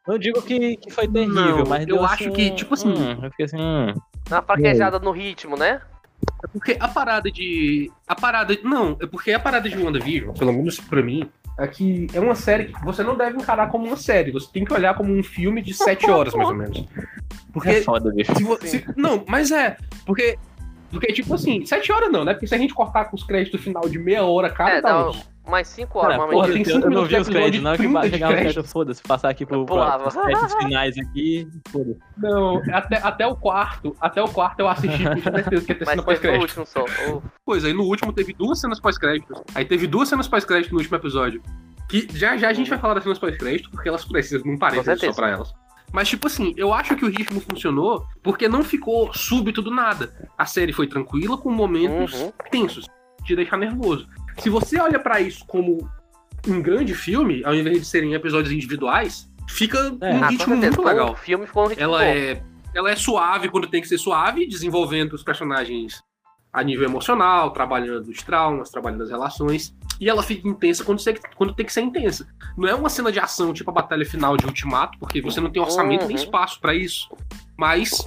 [0.05, 2.89] Não digo que, que foi terrível, Não, mas eu deu, acho assim, que, tipo assim-
[2.91, 3.57] hum, eu fiquei assim.
[3.61, 3.93] Hum.
[4.29, 5.79] Uma fraquejada no ritmo, né?
[6.43, 7.91] É porque a parada de.
[8.07, 8.57] A parada.
[8.63, 12.35] Não, é porque a parada de WandaVision, pelo menos pra mim, é que é uma
[12.35, 14.31] série que você não deve encarar como uma série.
[14.31, 16.85] Você tem que olhar como um filme de sete horas, mais ou menos.
[17.51, 17.69] Porque.
[17.69, 18.33] É foda, bicho.
[18.35, 19.77] se vo- se- não, mas é.
[20.05, 20.37] Porque.
[20.91, 22.33] Porque, tipo assim, sete horas não, né?
[22.33, 25.11] Porque se a gente cortar com os créditos final de meia hora cada, É, dá
[25.49, 26.67] mais 5 horas, Cara, porra, tem menos.
[26.69, 28.29] eu, cinco eu não minutos vi de os créditos, não, que 30 vai de chegar
[28.29, 28.63] no crédito.
[28.63, 33.95] foda-se, passar aqui pro, pros créditos finais aqui, foda Não, até, até o quarto.
[33.99, 36.41] Até o quarto eu assisti com certeza que ia ter Mas cena pós-crédito.
[36.41, 36.85] último só.
[37.45, 39.41] Pois aí no último teve duas cenas pós-créditos.
[39.55, 41.41] Aí teve duas cenas pós-crédito no último episódio.
[41.89, 44.99] Que já já a gente vai falar das cenas pós-crédito, porque elas precisam um parênteses
[44.99, 45.51] só pra elas.
[45.91, 50.13] Mas, tipo assim, eu acho que o ritmo funcionou porque não ficou súbito do nada.
[50.37, 52.31] A série foi tranquila, com momentos Uhum.
[52.51, 52.85] tensos,
[53.25, 54.07] de deixar nervoso.
[54.39, 55.89] Se você olha pra isso como
[56.47, 60.13] um grande filme, ao invés de serem episódios individuais, fica É.
[60.13, 61.15] um ah, ritmo muito legal.
[61.15, 62.03] filme ficou um ritmo Ela bom.
[62.03, 66.01] é, ela é suave quando tem que ser suave, desenvolvendo os personagens
[66.51, 69.75] a nível emocional, trabalhando os traumas, trabalhando as relações.
[69.99, 72.27] E ela fica intensa quando, você- quando tem que ser intensa.
[72.57, 75.49] Não é uma cena de ação tipo a batalha final de Ultimato, porque você não
[75.51, 76.23] tem orçamento nem Uhum.
[76.23, 77.09] espaço pra isso.
[77.57, 78.03] Mas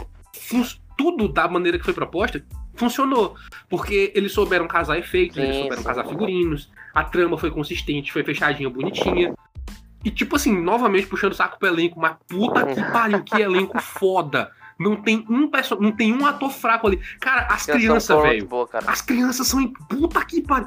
[0.97, 2.43] tudo da maneira que foi proposta
[2.83, 3.37] funcionou.
[3.69, 5.89] Porque eles souberam casar efeitos, eles Sim, souberam sim.
[5.89, 9.35] casar figurinos, a trama foi consistente, foi fechadinha, bonitinha.
[10.05, 13.81] E tipo assim, novamente puxando o saco pro elenco, mas puta que pariu, que elenco
[13.81, 14.51] foda.
[14.81, 15.77] Não tem um perso...
[15.81, 17.01] não tem um ator fraco ali.
[17.21, 18.49] Cara, as Criança crianças, velho.
[18.87, 19.61] As crianças são.
[19.61, 20.67] em- Puta que pariu.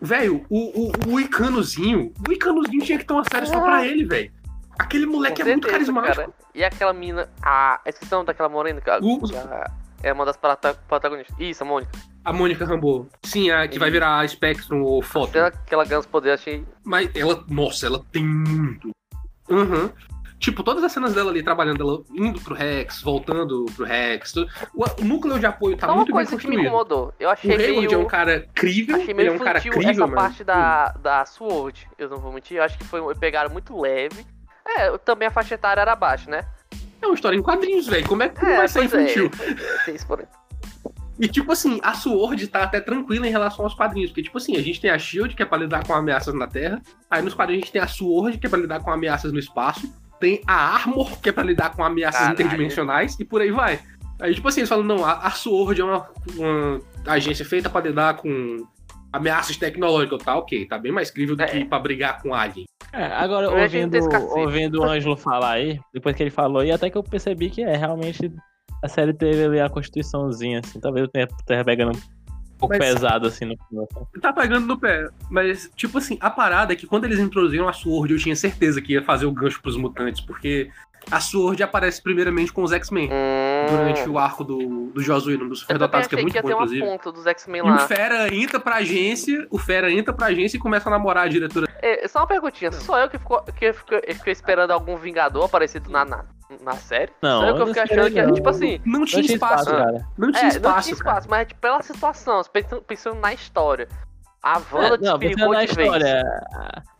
[0.00, 2.12] Velho, o, o, o Icanozinho.
[2.26, 4.32] O Icanozinho tinha que ter uma série só pra ele, velho.
[4.78, 6.16] Aquele moleque Com é muito certeza, carismático.
[6.32, 6.34] cara.
[6.54, 7.28] E aquela mina.
[7.42, 9.04] A esqueci o nome daquela morena, cara.
[9.04, 9.70] O- A-
[10.02, 11.36] É uma das prota- protagonistas.
[11.38, 11.92] Isso, a Mônica.
[12.24, 13.06] A Mônica Rambeau.
[13.22, 15.28] Sim, a que vai virar Spectrum ou Foto.
[15.30, 16.64] Aquela que ela ganha os poderes, achei.
[16.84, 18.90] Mas ela, nossa, ela tem muito.
[19.50, 19.90] Aham.
[20.38, 24.32] Tipo, todas as cenas dela ali trabalhando, ela indo pro Rex, voltando pro Rex.
[24.32, 24.50] tudo.
[24.74, 26.66] O, o núcleo de apoio tá Só uma muito bem coisa que me construído.
[26.66, 27.14] incomodou.
[27.20, 27.92] Eu O achei Hayward meio.
[27.92, 30.14] é um cara crível, Achei ele meio é um cara crível, essa mano.
[30.14, 31.86] parte da, da Sword.
[31.98, 32.56] Eu não vou mentir.
[32.56, 34.24] Eu acho que foi, pegaram muito leve.
[34.66, 36.42] É, também a faixa etária era baixa, né?
[37.02, 38.06] É uma história em quadrinhos, velho.
[38.06, 38.84] Como é que É, vai ser é.
[38.84, 39.30] infantil?
[40.06, 40.26] Por aí.
[41.18, 44.10] E, tipo assim, a Sword tá até tranquila em relação aos quadrinhos.
[44.10, 46.46] Porque, tipo assim, a gente tem a Shield, que é pra lidar com ameaças na
[46.46, 46.80] Terra.
[47.10, 49.38] Aí nos quadrinhos a gente tem a Sword, que é pra lidar com ameaças no
[49.38, 49.92] espaço.
[50.18, 52.34] Tem a Armor, que é pra lidar com ameaças Caralho.
[52.40, 53.16] interdimensionais.
[53.20, 53.80] E por aí vai.
[54.18, 57.80] Aí, tipo assim, eles falam, não, a, a Sword é uma, uma agência feita pra
[57.82, 58.66] lidar com
[59.12, 60.36] ameaças tecnológicas, tá?
[60.36, 61.46] Ok, tá bem mais crível do É.
[61.46, 62.66] que pra brigar com alien.
[62.92, 63.96] É, agora, Eu ouvindo,
[64.36, 67.62] ouvindo o Ângelo falar aí, depois que ele falou, e até que eu percebi que
[67.62, 68.32] é, realmente,
[68.82, 72.94] a série teve ali a constituiçãozinha, assim, talvez eu tenha, tenha pegando um pouco Mas-
[72.94, 73.88] pesado, assim, no final.
[74.20, 75.08] Tá pegando no pé.
[75.30, 78.82] Mas, tipo assim, a parada é que quando eles introduziram a Sword, eu tinha certeza
[78.82, 80.68] que ia fazer o gancho pros mutantes, porque
[81.10, 83.08] a Sword aparece primeiramente com os X-Men.
[83.12, 83.66] Hum.
[83.70, 86.48] Durante o arco do, do Josué, um dos superdotados, que é muito que ia bom,
[86.48, 86.86] ter uma inclusive.
[86.86, 87.78] ponta dos X-Men E o lá.
[87.78, 91.68] Fera entra pra agência, o Fera entra pra agência e começa a namorar a diretora.
[91.82, 95.44] É, só uma perguntinha, sou eu que ficou, que fico- eu fiquei esperando algum Vingador
[95.44, 96.24] aparecido na, na,
[96.62, 97.10] na série?
[97.22, 98.34] Não, Sou eu que eu fiquei achando que era não.
[98.34, 98.80] tipo assim.
[98.84, 100.06] Não Não tinha espaço, espaço, cara.
[100.18, 101.10] Não tinha É, espaço, não tinha cara.
[101.18, 103.88] espaço, mas tipo, pela situação, pensando, pensando na história.
[104.42, 105.86] A É, Wanda não, pensando despiricou na de vez.
[105.86, 106.22] história.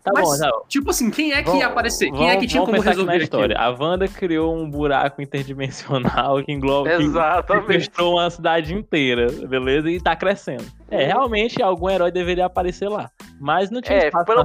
[0.02, 0.64] Tá Mas- bom, tá bom.
[0.68, 2.10] Tipo assim, quem é que Vamos- ia aparecer?
[2.10, 3.56] Quem é que tinha como aqui resolver na história.
[3.58, 3.82] aquilo?
[3.82, 6.88] A Wanda criou um buraco interdimensional que engloba.
[6.96, 7.66] que Exatamente.
[7.66, 9.90] sequestrou uma cidade inteira, beleza?
[9.90, 10.64] E tá crescendo.
[10.90, 13.10] É, realmente algum herói deveria aparecer lá.
[13.40, 14.38] Mas não tinha É, espaço pelo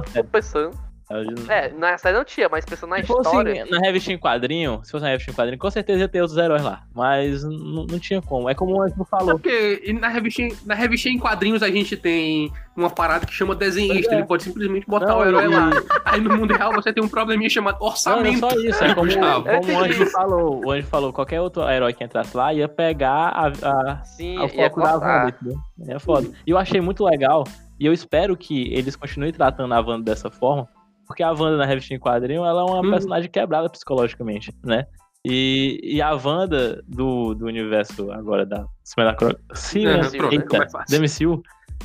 [1.08, 1.50] pensando.
[1.52, 3.66] É, na série não tinha, mas pensando na Se fosse história.
[3.70, 6.38] na revista em quadrinho, se fosse na revista em quadrinho, com certeza ia ter outros
[6.38, 6.82] heróis lá.
[6.94, 8.48] Mas não tinha como.
[8.48, 9.30] É como o Anjo É falou.
[9.34, 13.54] porque e na revista, na revista em quadrinhos a gente tem uma parada que chama
[13.54, 14.14] desenhista.
[14.14, 14.18] É.
[14.18, 15.70] Ele pode simplesmente botar Não, o herói lá.
[16.04, 18.38] Aí no mundo real você tem um probleminha chamado Não, não é orçamento.
[18.40, 19.44] só isso, é como, Gustavo.
[19.44, 20.64] como o Anjo falou.
[20.66, 24.48] O Anjo falou, qualquer outro herói que entrasse lá ia pegar a, a, Sim, ia
[24.48, 25.34] foco da Wanda?
[25.88, 26.28] É foda.
[26.46, 27.44] E eu achei muito legal,
[27.78, 30.68] e eu espero que eles continuem tratando a Wanda dessa forma,
[31.06, 32.90] porque a Wanda na revista em quadrinho, ela é uma Uhum.
[32.90, 34.86] personagem quebrada psicologicamente, né?
[35.24, 39.16] E, e a Wanda do, do universo agora da Semana.
[39.54, 40.68] Sim, É, Eita,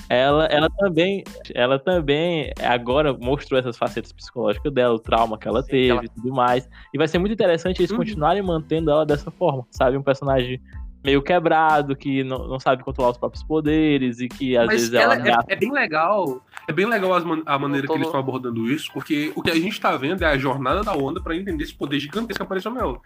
[0.10, 5.64] ela, ela também, ela também agora mostrou essas facetas psicológicas dela, o trauma que ela
[5.64, 6.70] Sim, teve ela- e tudo mais.
[6.94, 7.98] E vai ser muito interessante eles Uhum.
[7.98, 9.98] continuarem mantendo ela dessa forma, sabe?
[9.98, 10.62] Um personagem
[11.04, 14.94] meio quebrado, que não, não sabe controlar os próprios poderes e que às Mas vezes
[14.94, 16.42] ela ela é, é bem legal.
[16.68, 19.56] É bem legal man- a maneira que eles estão abordando isso, porque o que a
[19.56, 22.72] gente tá vendo é a jornada da onda pra entender esse poder gigantesco que apareceu
[22.72, 23.00] nela.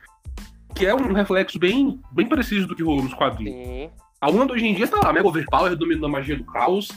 [0.76, 3.56] Que é um reflexo bem, bem preciso do que rolou nos quadrinhos.
[3.68, 3.90] Sim.
[4.20, 6.90] A Wanda hoje em dia tá lá, mega overpower, dominando a magia do caos.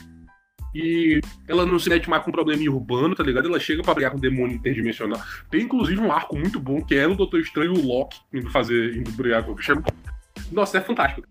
[0.75, 3.49] E ela não se mete mais com um problema urbano, tá ligado?
[3.49, 5.21] Ela chega pra brigar com o demônio interdimensional.
[5.51, 8.21] Tem inclusive um arco muito bom, que é ela, o Doutor Estranho e o Loki
[8.35, 9.73] indo fazer, indo brigar com o bicho.
[10.53, 11.27] Nossa, é fantástico.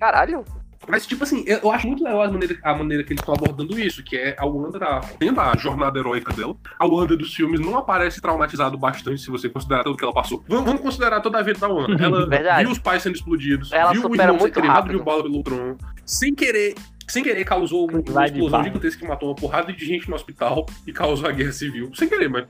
[0.00, 0.44] Caralho.
[0.88, 3.78] Mas, tipo assim, eu acho muito legal a maneira, a maneira que eles estão abordando
[3.78, 6.56] isso, que é a Wanda tá tendo a jornada heróica dela.
[6.78, 10.42] A Wanda dos filmes não aparece traumatizado bastante, se você considerar tudo que ela passou.
[10.48, 12.02] Vamos, vamos considerar toda a vida da Wanda.
[12.02, 12.64] Ela Verdade.
[12.64, 14.96] viu os pais sendo explodidos, Ela viu o irmão ser muito queimado, rápido.
[14.96, 15.76] viu bala pelo Ultron.
[16.04, 16.74] Sem querer,
[17.06, 20.66] sem querer causou uma de explosão gigantesca que matou uma porrada de gente no hospital
[20.86, 21.90] e causou a guerra civil.
[21.94, 22.44] Sem querer, mas...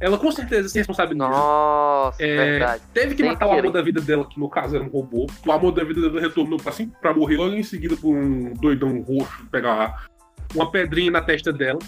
[0.00, 1.28] Ela com certeza se responsabiliza.
[1.28, 2.82] Nossa, É, verdade.
[2.94, 3.60] Teve que Sem matar o querer.
[3.60, 5.26] amor da vida dela, que no caso era um robô.
[5.46, 8.54] O amor da vida dela retornou pra, assim, pra morrer logo em seguida por um
[8.54, 10.06] doidão roxo pegar
[10.54, 11.78] uma pedrinha na testa dela.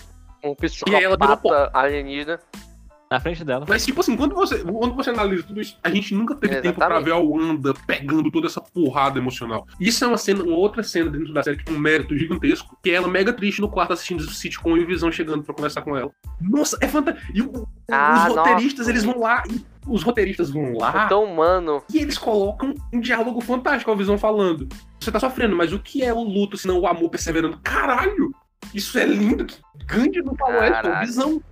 [0.44, 0.54] Um
[0.88, 2.38] E aí ela virou psicopata alienígena.
[3.12, 3.66] Na frente dela.
[3.68, 6.78] Mas, tipo assim, quando você, quando você analisa tudo isso, a gente nunca teve tempo
[6.78, 9.66] pra ver a Wanda pegando toda essa porrada emocional.
[9.78, 12.74] Isso é uma cena, uma outra cena dentro da série que tem um mérito gigantesco,
[12.82, 15.54] que é ela mega triste no quarto assistindo o sitcom e o Visão chegando pra
[15.54, 16.10] conversar com ela.
[16.40, 17.30] Nossa, é fantástico.
[17.34, 18.90] E o- Ah, os roteiristas, nossa.
[18.90, 21.82] eles vão lá, e os roteiristas vão lá, Tão humano.
[21.92, 24.66] E eles colocam um diálogo fantástico, a visão falando.
[24.98, 27.58] Você tá sofrendo, mas o que é o luto senão o amor perseverando?
[27.62, 28.34] Caralho!
[28.72, 29.44] Isso é lindo!
[29.44, 31.00] Que falou isso, Caraca.
[31.04, 31.42] visão.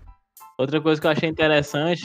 [0.60, 2.02] Outra coisa que eu achei interessante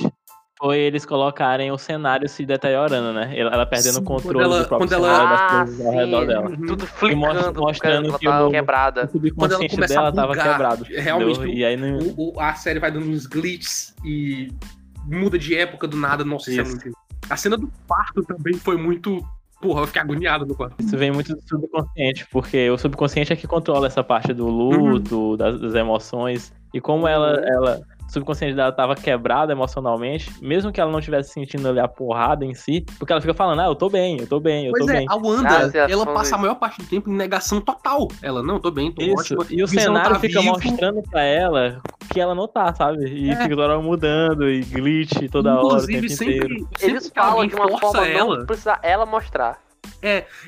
[0.58, 3.34] foi eles colocarem o cenário se deteriorando, né?
[3.38, 5.86] Ela ela perdendo Sim, o controle ela- do próprio quando ela- cenário das Ah, coisas
[5.86, 6.28] ao redor sim.
[6.28, 6.50] dela.
[6.50, 6.66] Uhum.
[6.66, 9.02] Tudo flicando, mostra- mostrando ela que tá o- quebrada.
[9.02, 10.84] O Quando ela subconsciente começa dela a tava bugar, quebrado.
[10.86, 11.46] realmente?
[11.54, 12.00] E aí não.
[12.18, 14.48] O- a série vai dando uns glitches e
[15.06, 16.24] muda de época do nada.
[16.24, 16.92] Nossa, isso, é muito.
[17.30, 19.20] A cena do parto também foi muito.
[19.62, 20.76] Porra, eu fiquei agoniado no quarto.
[20.80, 25.36] Isso vem muito do subconsciente, porque o subconsciente é que controla essa parte do luto,
[25.38, 26.54] das, das emoções.
[26.74, 31.32] E como ela, ela, o subconsciente dela tava quebrado emocionalmente, mesmo que ela não estivesse
[31.34, 34.28] sentindo ali a porrada em si, porque ela fica falando, ah, eu tô bem, eu
[34.28, 35.06] tô bem, eu Pois tô é, bem.
[35.10, 36.36] a Wanda, Ah, ela passa isso.
[36.36, 38.08] a maior parte do tempo em negação total.
[38.22, 39.46] Ela, não, tô bem, tô Isso, ótima.
[39.50, 40.54] e o Visão cenário tá fica vivo.
[40.54, 43.06] mostrando pra ela que ela não tá, sabe?
[43.10, 43.36] E É.
[43.36, 46.68] fica toda hora mudando e glitch toda hora, o Inclusive, tempo sempre, inteiro.
[46.78, 49.65] sempre Eles falam de uma força forma ela, não precisa ela mostrar.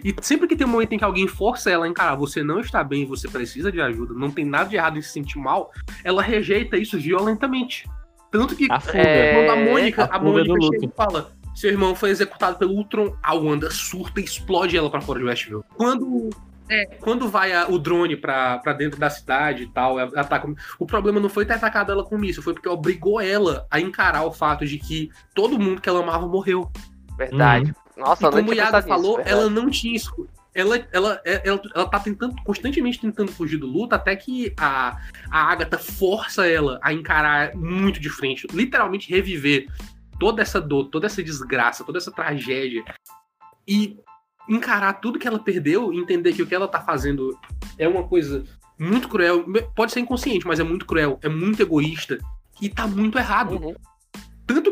[0.04, 2.60] E sempre que tem um momento em que alguém força ela a encarar, você não
[2.60, 5.72] está bem, você precisa de ajuda, não tem nada de errado em se sentir mal,
[6.04, 7.88] ela rejeita isso violentamente.
[8.32, 8.98] Tanto que A fuga.
[9.00, 12.74] É, quando a Mônica, a a Mônica chega e fala: seu irmão foi executado pelo
[12.74, 15.64] Ultron, a Wanda surta e explode ela pra fora de Westview.
[15.76, 16.30] Quando.
[16.70, 20.44] É, quando vai a- o drone pra, pra dentro da cidade e tal, ela tá
[20.78, 24.24] o problema não foi ter atacado ela com isso, foi porque obrigou ela a encarar
[24.26, 26.70] o fato de que todo mundo que ela amava morreu.
[27.18, 27.74] Verdade.
[27.98, 30.28] Nossa, E como o Iago nisso, falou, ela não tinha isso.
[30.54, 34.98] Ela, ela, ela, ela tá tentando, constantemente tentando fugir do luto, até que a,
[35.30, 39.68] a Agatha força ela a encarar muito de frente, literalmente reviver
[40.20, 42.84] toda essa dor, toda essa desgraça, toda essa tragédia.
[43.68, 44.00] E
[44.48, 47.38] encarar tudo que ela perdeu e entender que o que ela tá fazendo
[47.78, 48.44] é uma coisa
[48.80, 49.46] muito cruel.
[49.76, 52.18] Pode ser inconsciente, mas é muito cruel, é muito egoísta
[52.62, 53.56] e tá muito errado.
[53.56, 53.76] Uhum.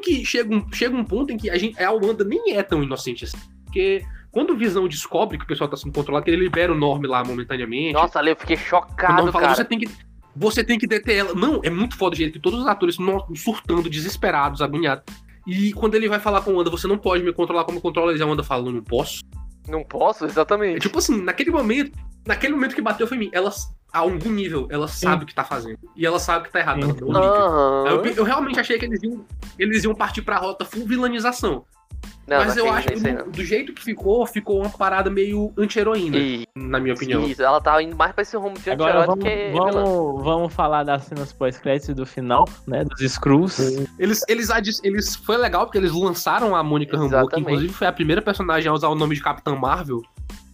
[0.05, 2.83] Que chega um, chega um ponto em que a, gente, a Wanda nem é tão
[2.83, 3.37] inocente assim.
[3.65, 6.75] Porque quando o Visão descobre que o pessoal tá sendo controlado, que ele libera o
[6.75, 7.93] Norm lá momentaneamente.
[7.93, 9.55] Nossa, ali eu fiquei o chocado, fala, cara.
[9.55, 9.89] você tem que.
[10.35, 11.33] Você tem que deter ela.
[11.33, 12.97] Não, é muito foda o jeito que todos os atores
[13.35, 15.05] surtando, desesperados, agoniados.
[15.47, 17.81] E quando ele vai falar com a Wanda, você não pode me controlar como eu
[17.81, 19.21] controlo eles, a Wanda fala, não posso.
[19.67, 20.81] Não posso, É exatamente.
[20.81, 23.51] tipo assim, naquele momento, naquele momento que bateu foi em mim, ela,
[23.95, 25.79] a algum nível, ela sabe o que tá fazendo.
[25.95, 27.33] E ela sabe que tá errado, ela não liga.
[27.33, 27.83] Aham.
[27.87, 29.25] Eu, eu realmente achei que eles iam,
[29.57, 31.63] eles iam partir pra rota full vilanização.
[32.27, 35.53] Não, mas não eu acho que do, do jeito que ficou, ficou uma parada meio
[35.57, 36.17] anti-heroína.
[36.17, 37.23] E, na minha opinião.
[37.23, 40.23] isso, ela tava indo mais pra esse rumo de Agora anti-herói do vamos, que vamos,
[40.23, 42.83] vamos falar das cenas pós-créditos do final, né?
[42.83, 43.59] Dos Screws.
[43.97, 44.49] Eles, eles,
[44.83, 48.69] eles foi legal porque eles lançaram a Mônica Rambeau, que inclusive foi a primeira personagem
[48.69, 50.01] a usar o nome de Capitã Marvel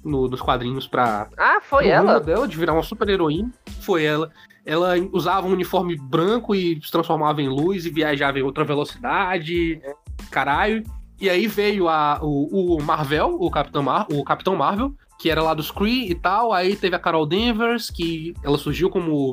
[0.04, 2.20] no- nos quadrinhos pra Ah, foi ela?
[2.20, 3.50] dela de virar uma super heroína.
[3.82, 4.32] Foi ela.
[4.66, 9.82] Ela usava um uniforme branco e se transformava em luz e viajava em outra velocidade.
[10.30, 10.84] Caralho.
[11.20, 15.42] E aí veio a, o, o Marvel, o Capitão, Mar, o Capitão Marvel, que era
[15.44, 16.52] lá dos Kree e tal.
[16.52, 19.32] Aí teve a Carol Danvers, que ela surgiu como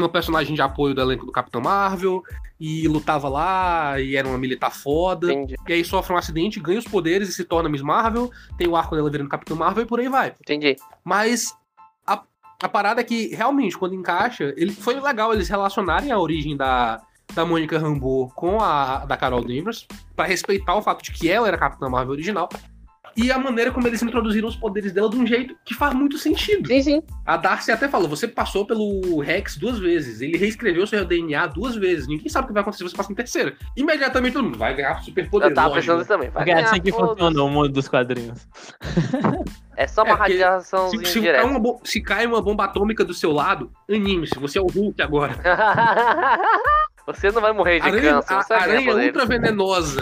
[0.00, 2.22] uma personagem de apoio do elenco do Capitão Marvel.
[2.58, 5.32] E lutava lá, e era uma militar foda.
[5.32, 8.30] Entendi, E aí sofre um acidente, ganha os poderes e se torna Miss Marvel.
[8.56, 10.32] Tem o arco dela virando Capitão Marvel e por aí vai.
[10.40, 10.76] entendi.
[11.02, 11.52] Mas
[12.06, 12.22] a,
[12.62, 17.02] a parada é que, realmente, quando encaixa, ele foi legal eles relacionarem a origem da,
[17.34, 21.48] da Mônica Rambeau com a da Carol Danvers, pra respeitar o fato de que ela
[21.48, 22.48] era a Capitã Marvel original.
[23.16, 26.16] E a maneira como eles introduziram os poderes dela de um jeito que faz muito
[26.18, 26.66] sentido.
[26.66, 27.02] Sim, sim.
[27.26, 31.74] A Darcy até falou: você passou pelo Rex duas vezes, ele reescreveu seu DNA duas
[31.76, 32.06] vezes.
[32.08, 33.54] Ninguém sabe o que vai acontecer se você passa em terceira.
[33.76, 35.50] Imediatamente todo mundo vai ganhar superpoder.
[35.50, 35.80] Eu tava lógico.
[35.82, 36.28] pensando nisso também.
[36.30, 38.46] Vai Porque é ganhar, assim que funciona o mundo dos quadrinhos.
[39.74, 41.46] É só uma É, radiaçãozinha Se, se, cai direta.
[41.46, 45.34] uma, se cai uma bomba atômica do seu lado, anime-se, você é o Hulk agora.
[47.06, 50.00] você não vai morrer de Aranha, câncer, a, você vai ganhar aranha ultra venenosa.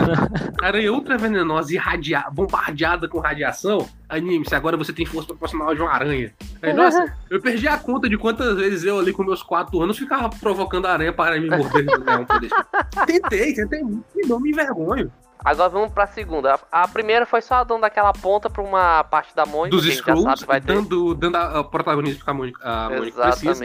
[0.60, 3.88] aranha ultra venenosa e radia, bombardeada com radiação.
[4.08, 6.34] Anime-se, agora você tem força proporcional de uma aranha.
[6.60, 9.98] Aí, nossa, eu perdi a conta de quantas vezes eu ali com meus 4 anos
[9.98, 11.86] ficava provocando a aranha para me morder.
[13.06, 15.10] Tentei, tentei muito, e não me envergonho.
[15.44, 16.58] Agora vamos pra segunda.
[16.70, 20.46] A a primeira foi só dando aquela ponta pra uma parte da Mônica, Dos Skrulls,
[20.64, 23.64] dando, dando a, a protagonismo que a Mônica, a Mônica precisa.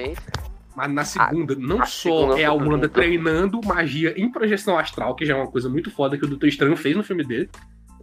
[0.76, 5.16] Mas na segunda, não a só segunda é a Wanda treinando magia em projeção astral,
[5.16, 7.50] que já é uma coisa muito foda que o Doutor Estranho fez no filme dele,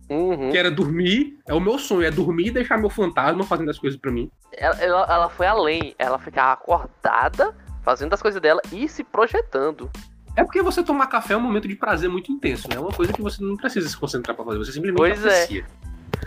[0.08, 0.50] Uhum.
[0.50, 3.78] que era dormir, é o meu sonho, é dormir e deixar meu fantasma fazendo as
[3.78, 4.30] coisas pra mim.
[4.52, 5.94] Ela, ela- ela foi além.
[5.98, 9.90] Ela ficava acordada, fazendo as coisas dela e se projetando.
[10.36, 12.76] É porque você tomar café é um momento de prazer muito intenso, né?
[12.76, 15.28] É uma coisa que você não precisa se concentrar pra fazer, você simplesmente Pois é.
[15.44, 15.66] aprecia.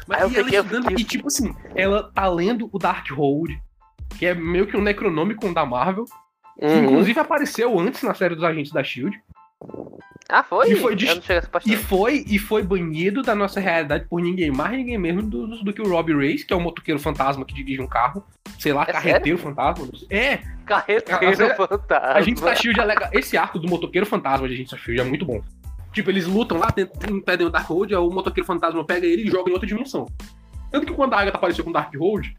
[0.08, 3.60] Mas Aí eu e ela estudando, fiquei- e tipo assim, ela tá lendo o Darkhold,
[4.18, 6.06] que é meio que um necronômico da Marvel,
[6.62, 6.84] Uhum.
[6.86, 9.20] inclusive apareceu antes na série dos Agentes da SHIELD,
[10.30, 10.72] Ah, foi?
[10.72, 11.72] E foi a parte.
[11.72, 15.72] E foi, e foi banido da nossa realidade por ninguém mais, ninguém mesmo do, do
[15.74, 18.24] que o Robbie Race, que é o motoqueiro fantasma que dirige um carro.
[18.58, 19.86] Sei lá, É carreteiro fantasma.
[19.86, 20.08] não sei.
[20.10, 22.08] É, Carreteiro a série- fantasma.
[22.14, 23.10] a gente da Shield é legal.
[23.14, 25.42] Esse arco do motoqueiro fantasma de Agentes da Shield é muito bom.
[25.94, 29.32] Tipo, eles lutam lá, tentam- impedem o Darkhold, aí o motoqueiro fantasma pega ele e
[29.32, 30.08] joga em outra dimensão.
[30.72, 32.36] Tanto que quando a Agatha apareceu com o Darkhold,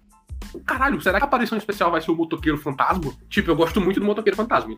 [0.66, 3.12] caralho, será que a aparição especial vai ser o motoqueiro fantasma?
[3.28, 4.74] Tipo, eu gosto muito do motoqueiro fantasma.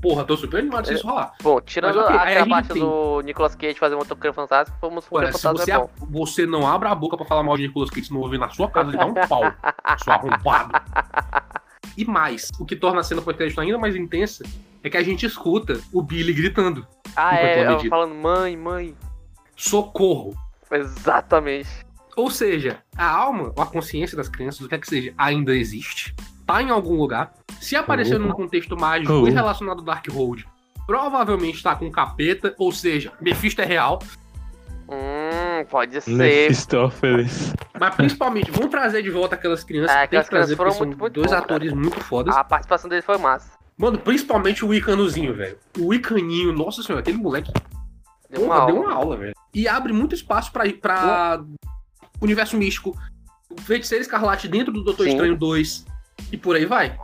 [0.00, 1.32] Porra, tô super animado se isso rolar.
[1.40, 4.94] Bom, tirando Mas, ok, aí a tem- do Nicolas Cage fazer motoqueiro fantasma, foi um
[4.94, 5.90] motoqueiro se fantasma você, é bom.
[6.00, 8.48] você não abre a boca pra falar mal de Nicolas Cage se não ouvir na
[8.50, 9.42] sua casa, ele dá um pau.
[10.02, 10.72] Seu arrombado.
[11.96, 14.42] E mais, o que torna a cena pós-crédito ainda mais intensa
[14.82, 18.96] é que a gente escuta o Billy gritando: Ah, é, falando mãe, mãe.
[19.56, 20.34] socorro.
[20.68, 21.68] Exatamente.
[22.16, 25.54] Ou seja, a alma ou a consciência das crianças, o que é que seja, ainda
[25.54, 26.14] existe,
[26.46, 27.32] tá em algum lugar.
[27.60, 29.26] Se apareceu num contexto mágico Oh.
[29.26, 30.44] e relacionado ao Darkhold,
[30.86, 33.98] provavelmente tá com capeta, ou seja, Mephisto é real.
[34.88, 36.10] Hum, pode ser.
[36.10, 37.54] Mephistófeles.
[37.80, 40.56] Mas principalmente, vão trazer de volta aquelas crianças É, que tem aquelas que trazer, crianças
[40.56, 42.36] foram porque são muito, muito dois bom, atores muito fodas.
[42.36, 43.52] A participação dele foi massa.
[43.78, 45.56] Mano, principalmente o Icanozinho, velho.
[45.78, 47.50] O Icaninho, nossa senhora, aquele moleque
[48.28, 48.86] Deu uma porra, deu aula.
[48.88, 49.32] uma aula, velho.
[49.54, 51.42] E abre muito espaço pra, pra
[52.24, 52.96] universo místico.
[53.60, 55.10] Feiticeiro Escarlate dentro do Doutor Sim.
[55.10, 55.84] Estranho 2.
[56.32, 56.96] E por aí vai.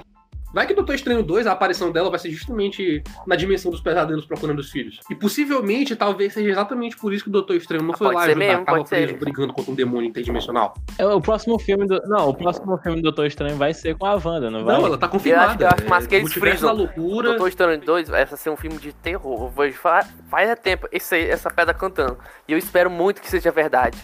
[0.55, 4.25] Vai que Doutor Estranho 2, a aparição dela vai ser justamente na dimensão dos pesadelos
[4.25, 4.99] procurando os filhos.
[5.11, 8.17] E possivelmente, talvez seja exatamente por isso que o Doutor Estranho não Ah, foi pode
[8.17, 8.97] lá ser ajudar, mesmo, ser.
[9.07, 10.73] preso brigando contra um demônio interdimensional.
[10.97, 12.01] É, O próximo filme do.
[12.07, 14.79] Não, o próximo filme do Doutor Estranho vai ser com a Wanda, não vai?
[14.79, 15.65] Não, ela tá confirmada.
[15.65, 16.69] Eu acho- eu acho que É, eles frisam.
[16.71, 17.29] da loucura.
[17.29, 19.43] Doutor Estranho 2 vai ser um filme de terror.
[19.43, 22.17] Eu vou falar, faz tempo esse, essa pedra cantando.
[22.49, 23.99] E eu espero muito que seja verdade.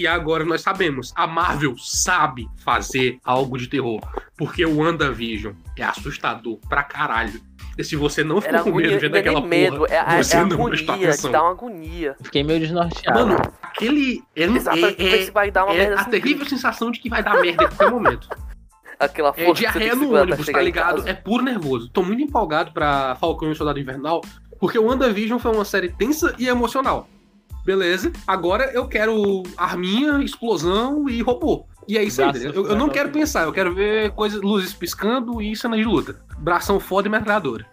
[0.00, 4.00] E agora nós sabemos, a Marvel sabe fazer algo de terror.
[4.38, 7.38] Porque o WandaVision é assustador pra caralho.
[7.76, 9.76] E se você não ficou Era com medo agonia, vendo não é aquela nem medo,
[9.78, 11.30] porra, é, a- é você a não prestou agonia, te atenção.
[11.32, 12.16] dá uma agonia.
[12.22, 13.18] Fiquei meio desnorteado.
[13.26, 14.22] Mano, aquele.
[14.34, 17.08] É, Exatamente, é, se vai dar uma é merda a assim, terrível sensação de que
[17.10, 18.28] vai dar merda em qualquer momento.
[18.98, 21.08] Aquela É força você diarreia no ônibus, tá ligado?
[21.08, 21.88] É puro nervoso.
[21.90, 24.20] Tô muito empolgado pra Falcão e o Soldado Invernal,
[24.58, 27.08] porque o WandaVision foi uma série tensa e emocional.
[27.64, 28.12] Beleza?
[28.26, 31.66] Agora eu quero arminha, explosão e robô.
[31.88, 35.42] E é isso aí, eu, eu não quero pensar, eu quero ver coisas, luzes piscando
[35.42, 36.16] e cenas de luta.
[36.38, 37.66] Bração foda e metralhadora.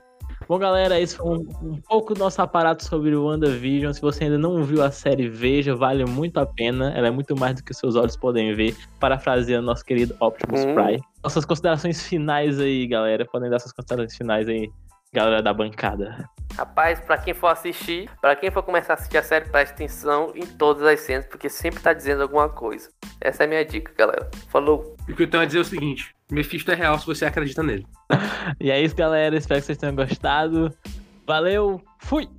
[0.47, 3.91] Bom, galera, esse foi um, um pouco do nosso aparato sobre o WandaVision.
[3.91, 6.93] Se você ainda não viu a série, veja, vale muito a pena.
[6.95, 8.73] Ela é muito mais do que seus olhos podem ver.
[8.97, 10.73] Parafraseando nosso querido Optimus Hum.
[10.73, 11.03] Prime.
[11.21, 13.25] Nossas considerações finais aí, galera.
[13.25, 14.71] Podem dar suas considerações finais aí,
[15.17, 16.29] galera da bancada.
[16.55, 20.31] Rapaz, pra quem for assistir, pra quem for começar a assistir a série, preste atenção
[20.35, 22.89] em todas as cenas, porque sempre tá dizendo alguma coisa.
[23.19, 24.29] Essa é a minha dica, galera.
[24.49, 24.95] Falou!
[25.07, 27.25] E o que eu tenho a dizer é o seguinte: Mephisto é real se você
[27.25, 27.85] acredita nele.
[28.61, 29.35] E é isso, galera.
[29.35, 30.73] Espero que vocês tenham gostado.
[31.25, 32.29] Valeu, fui!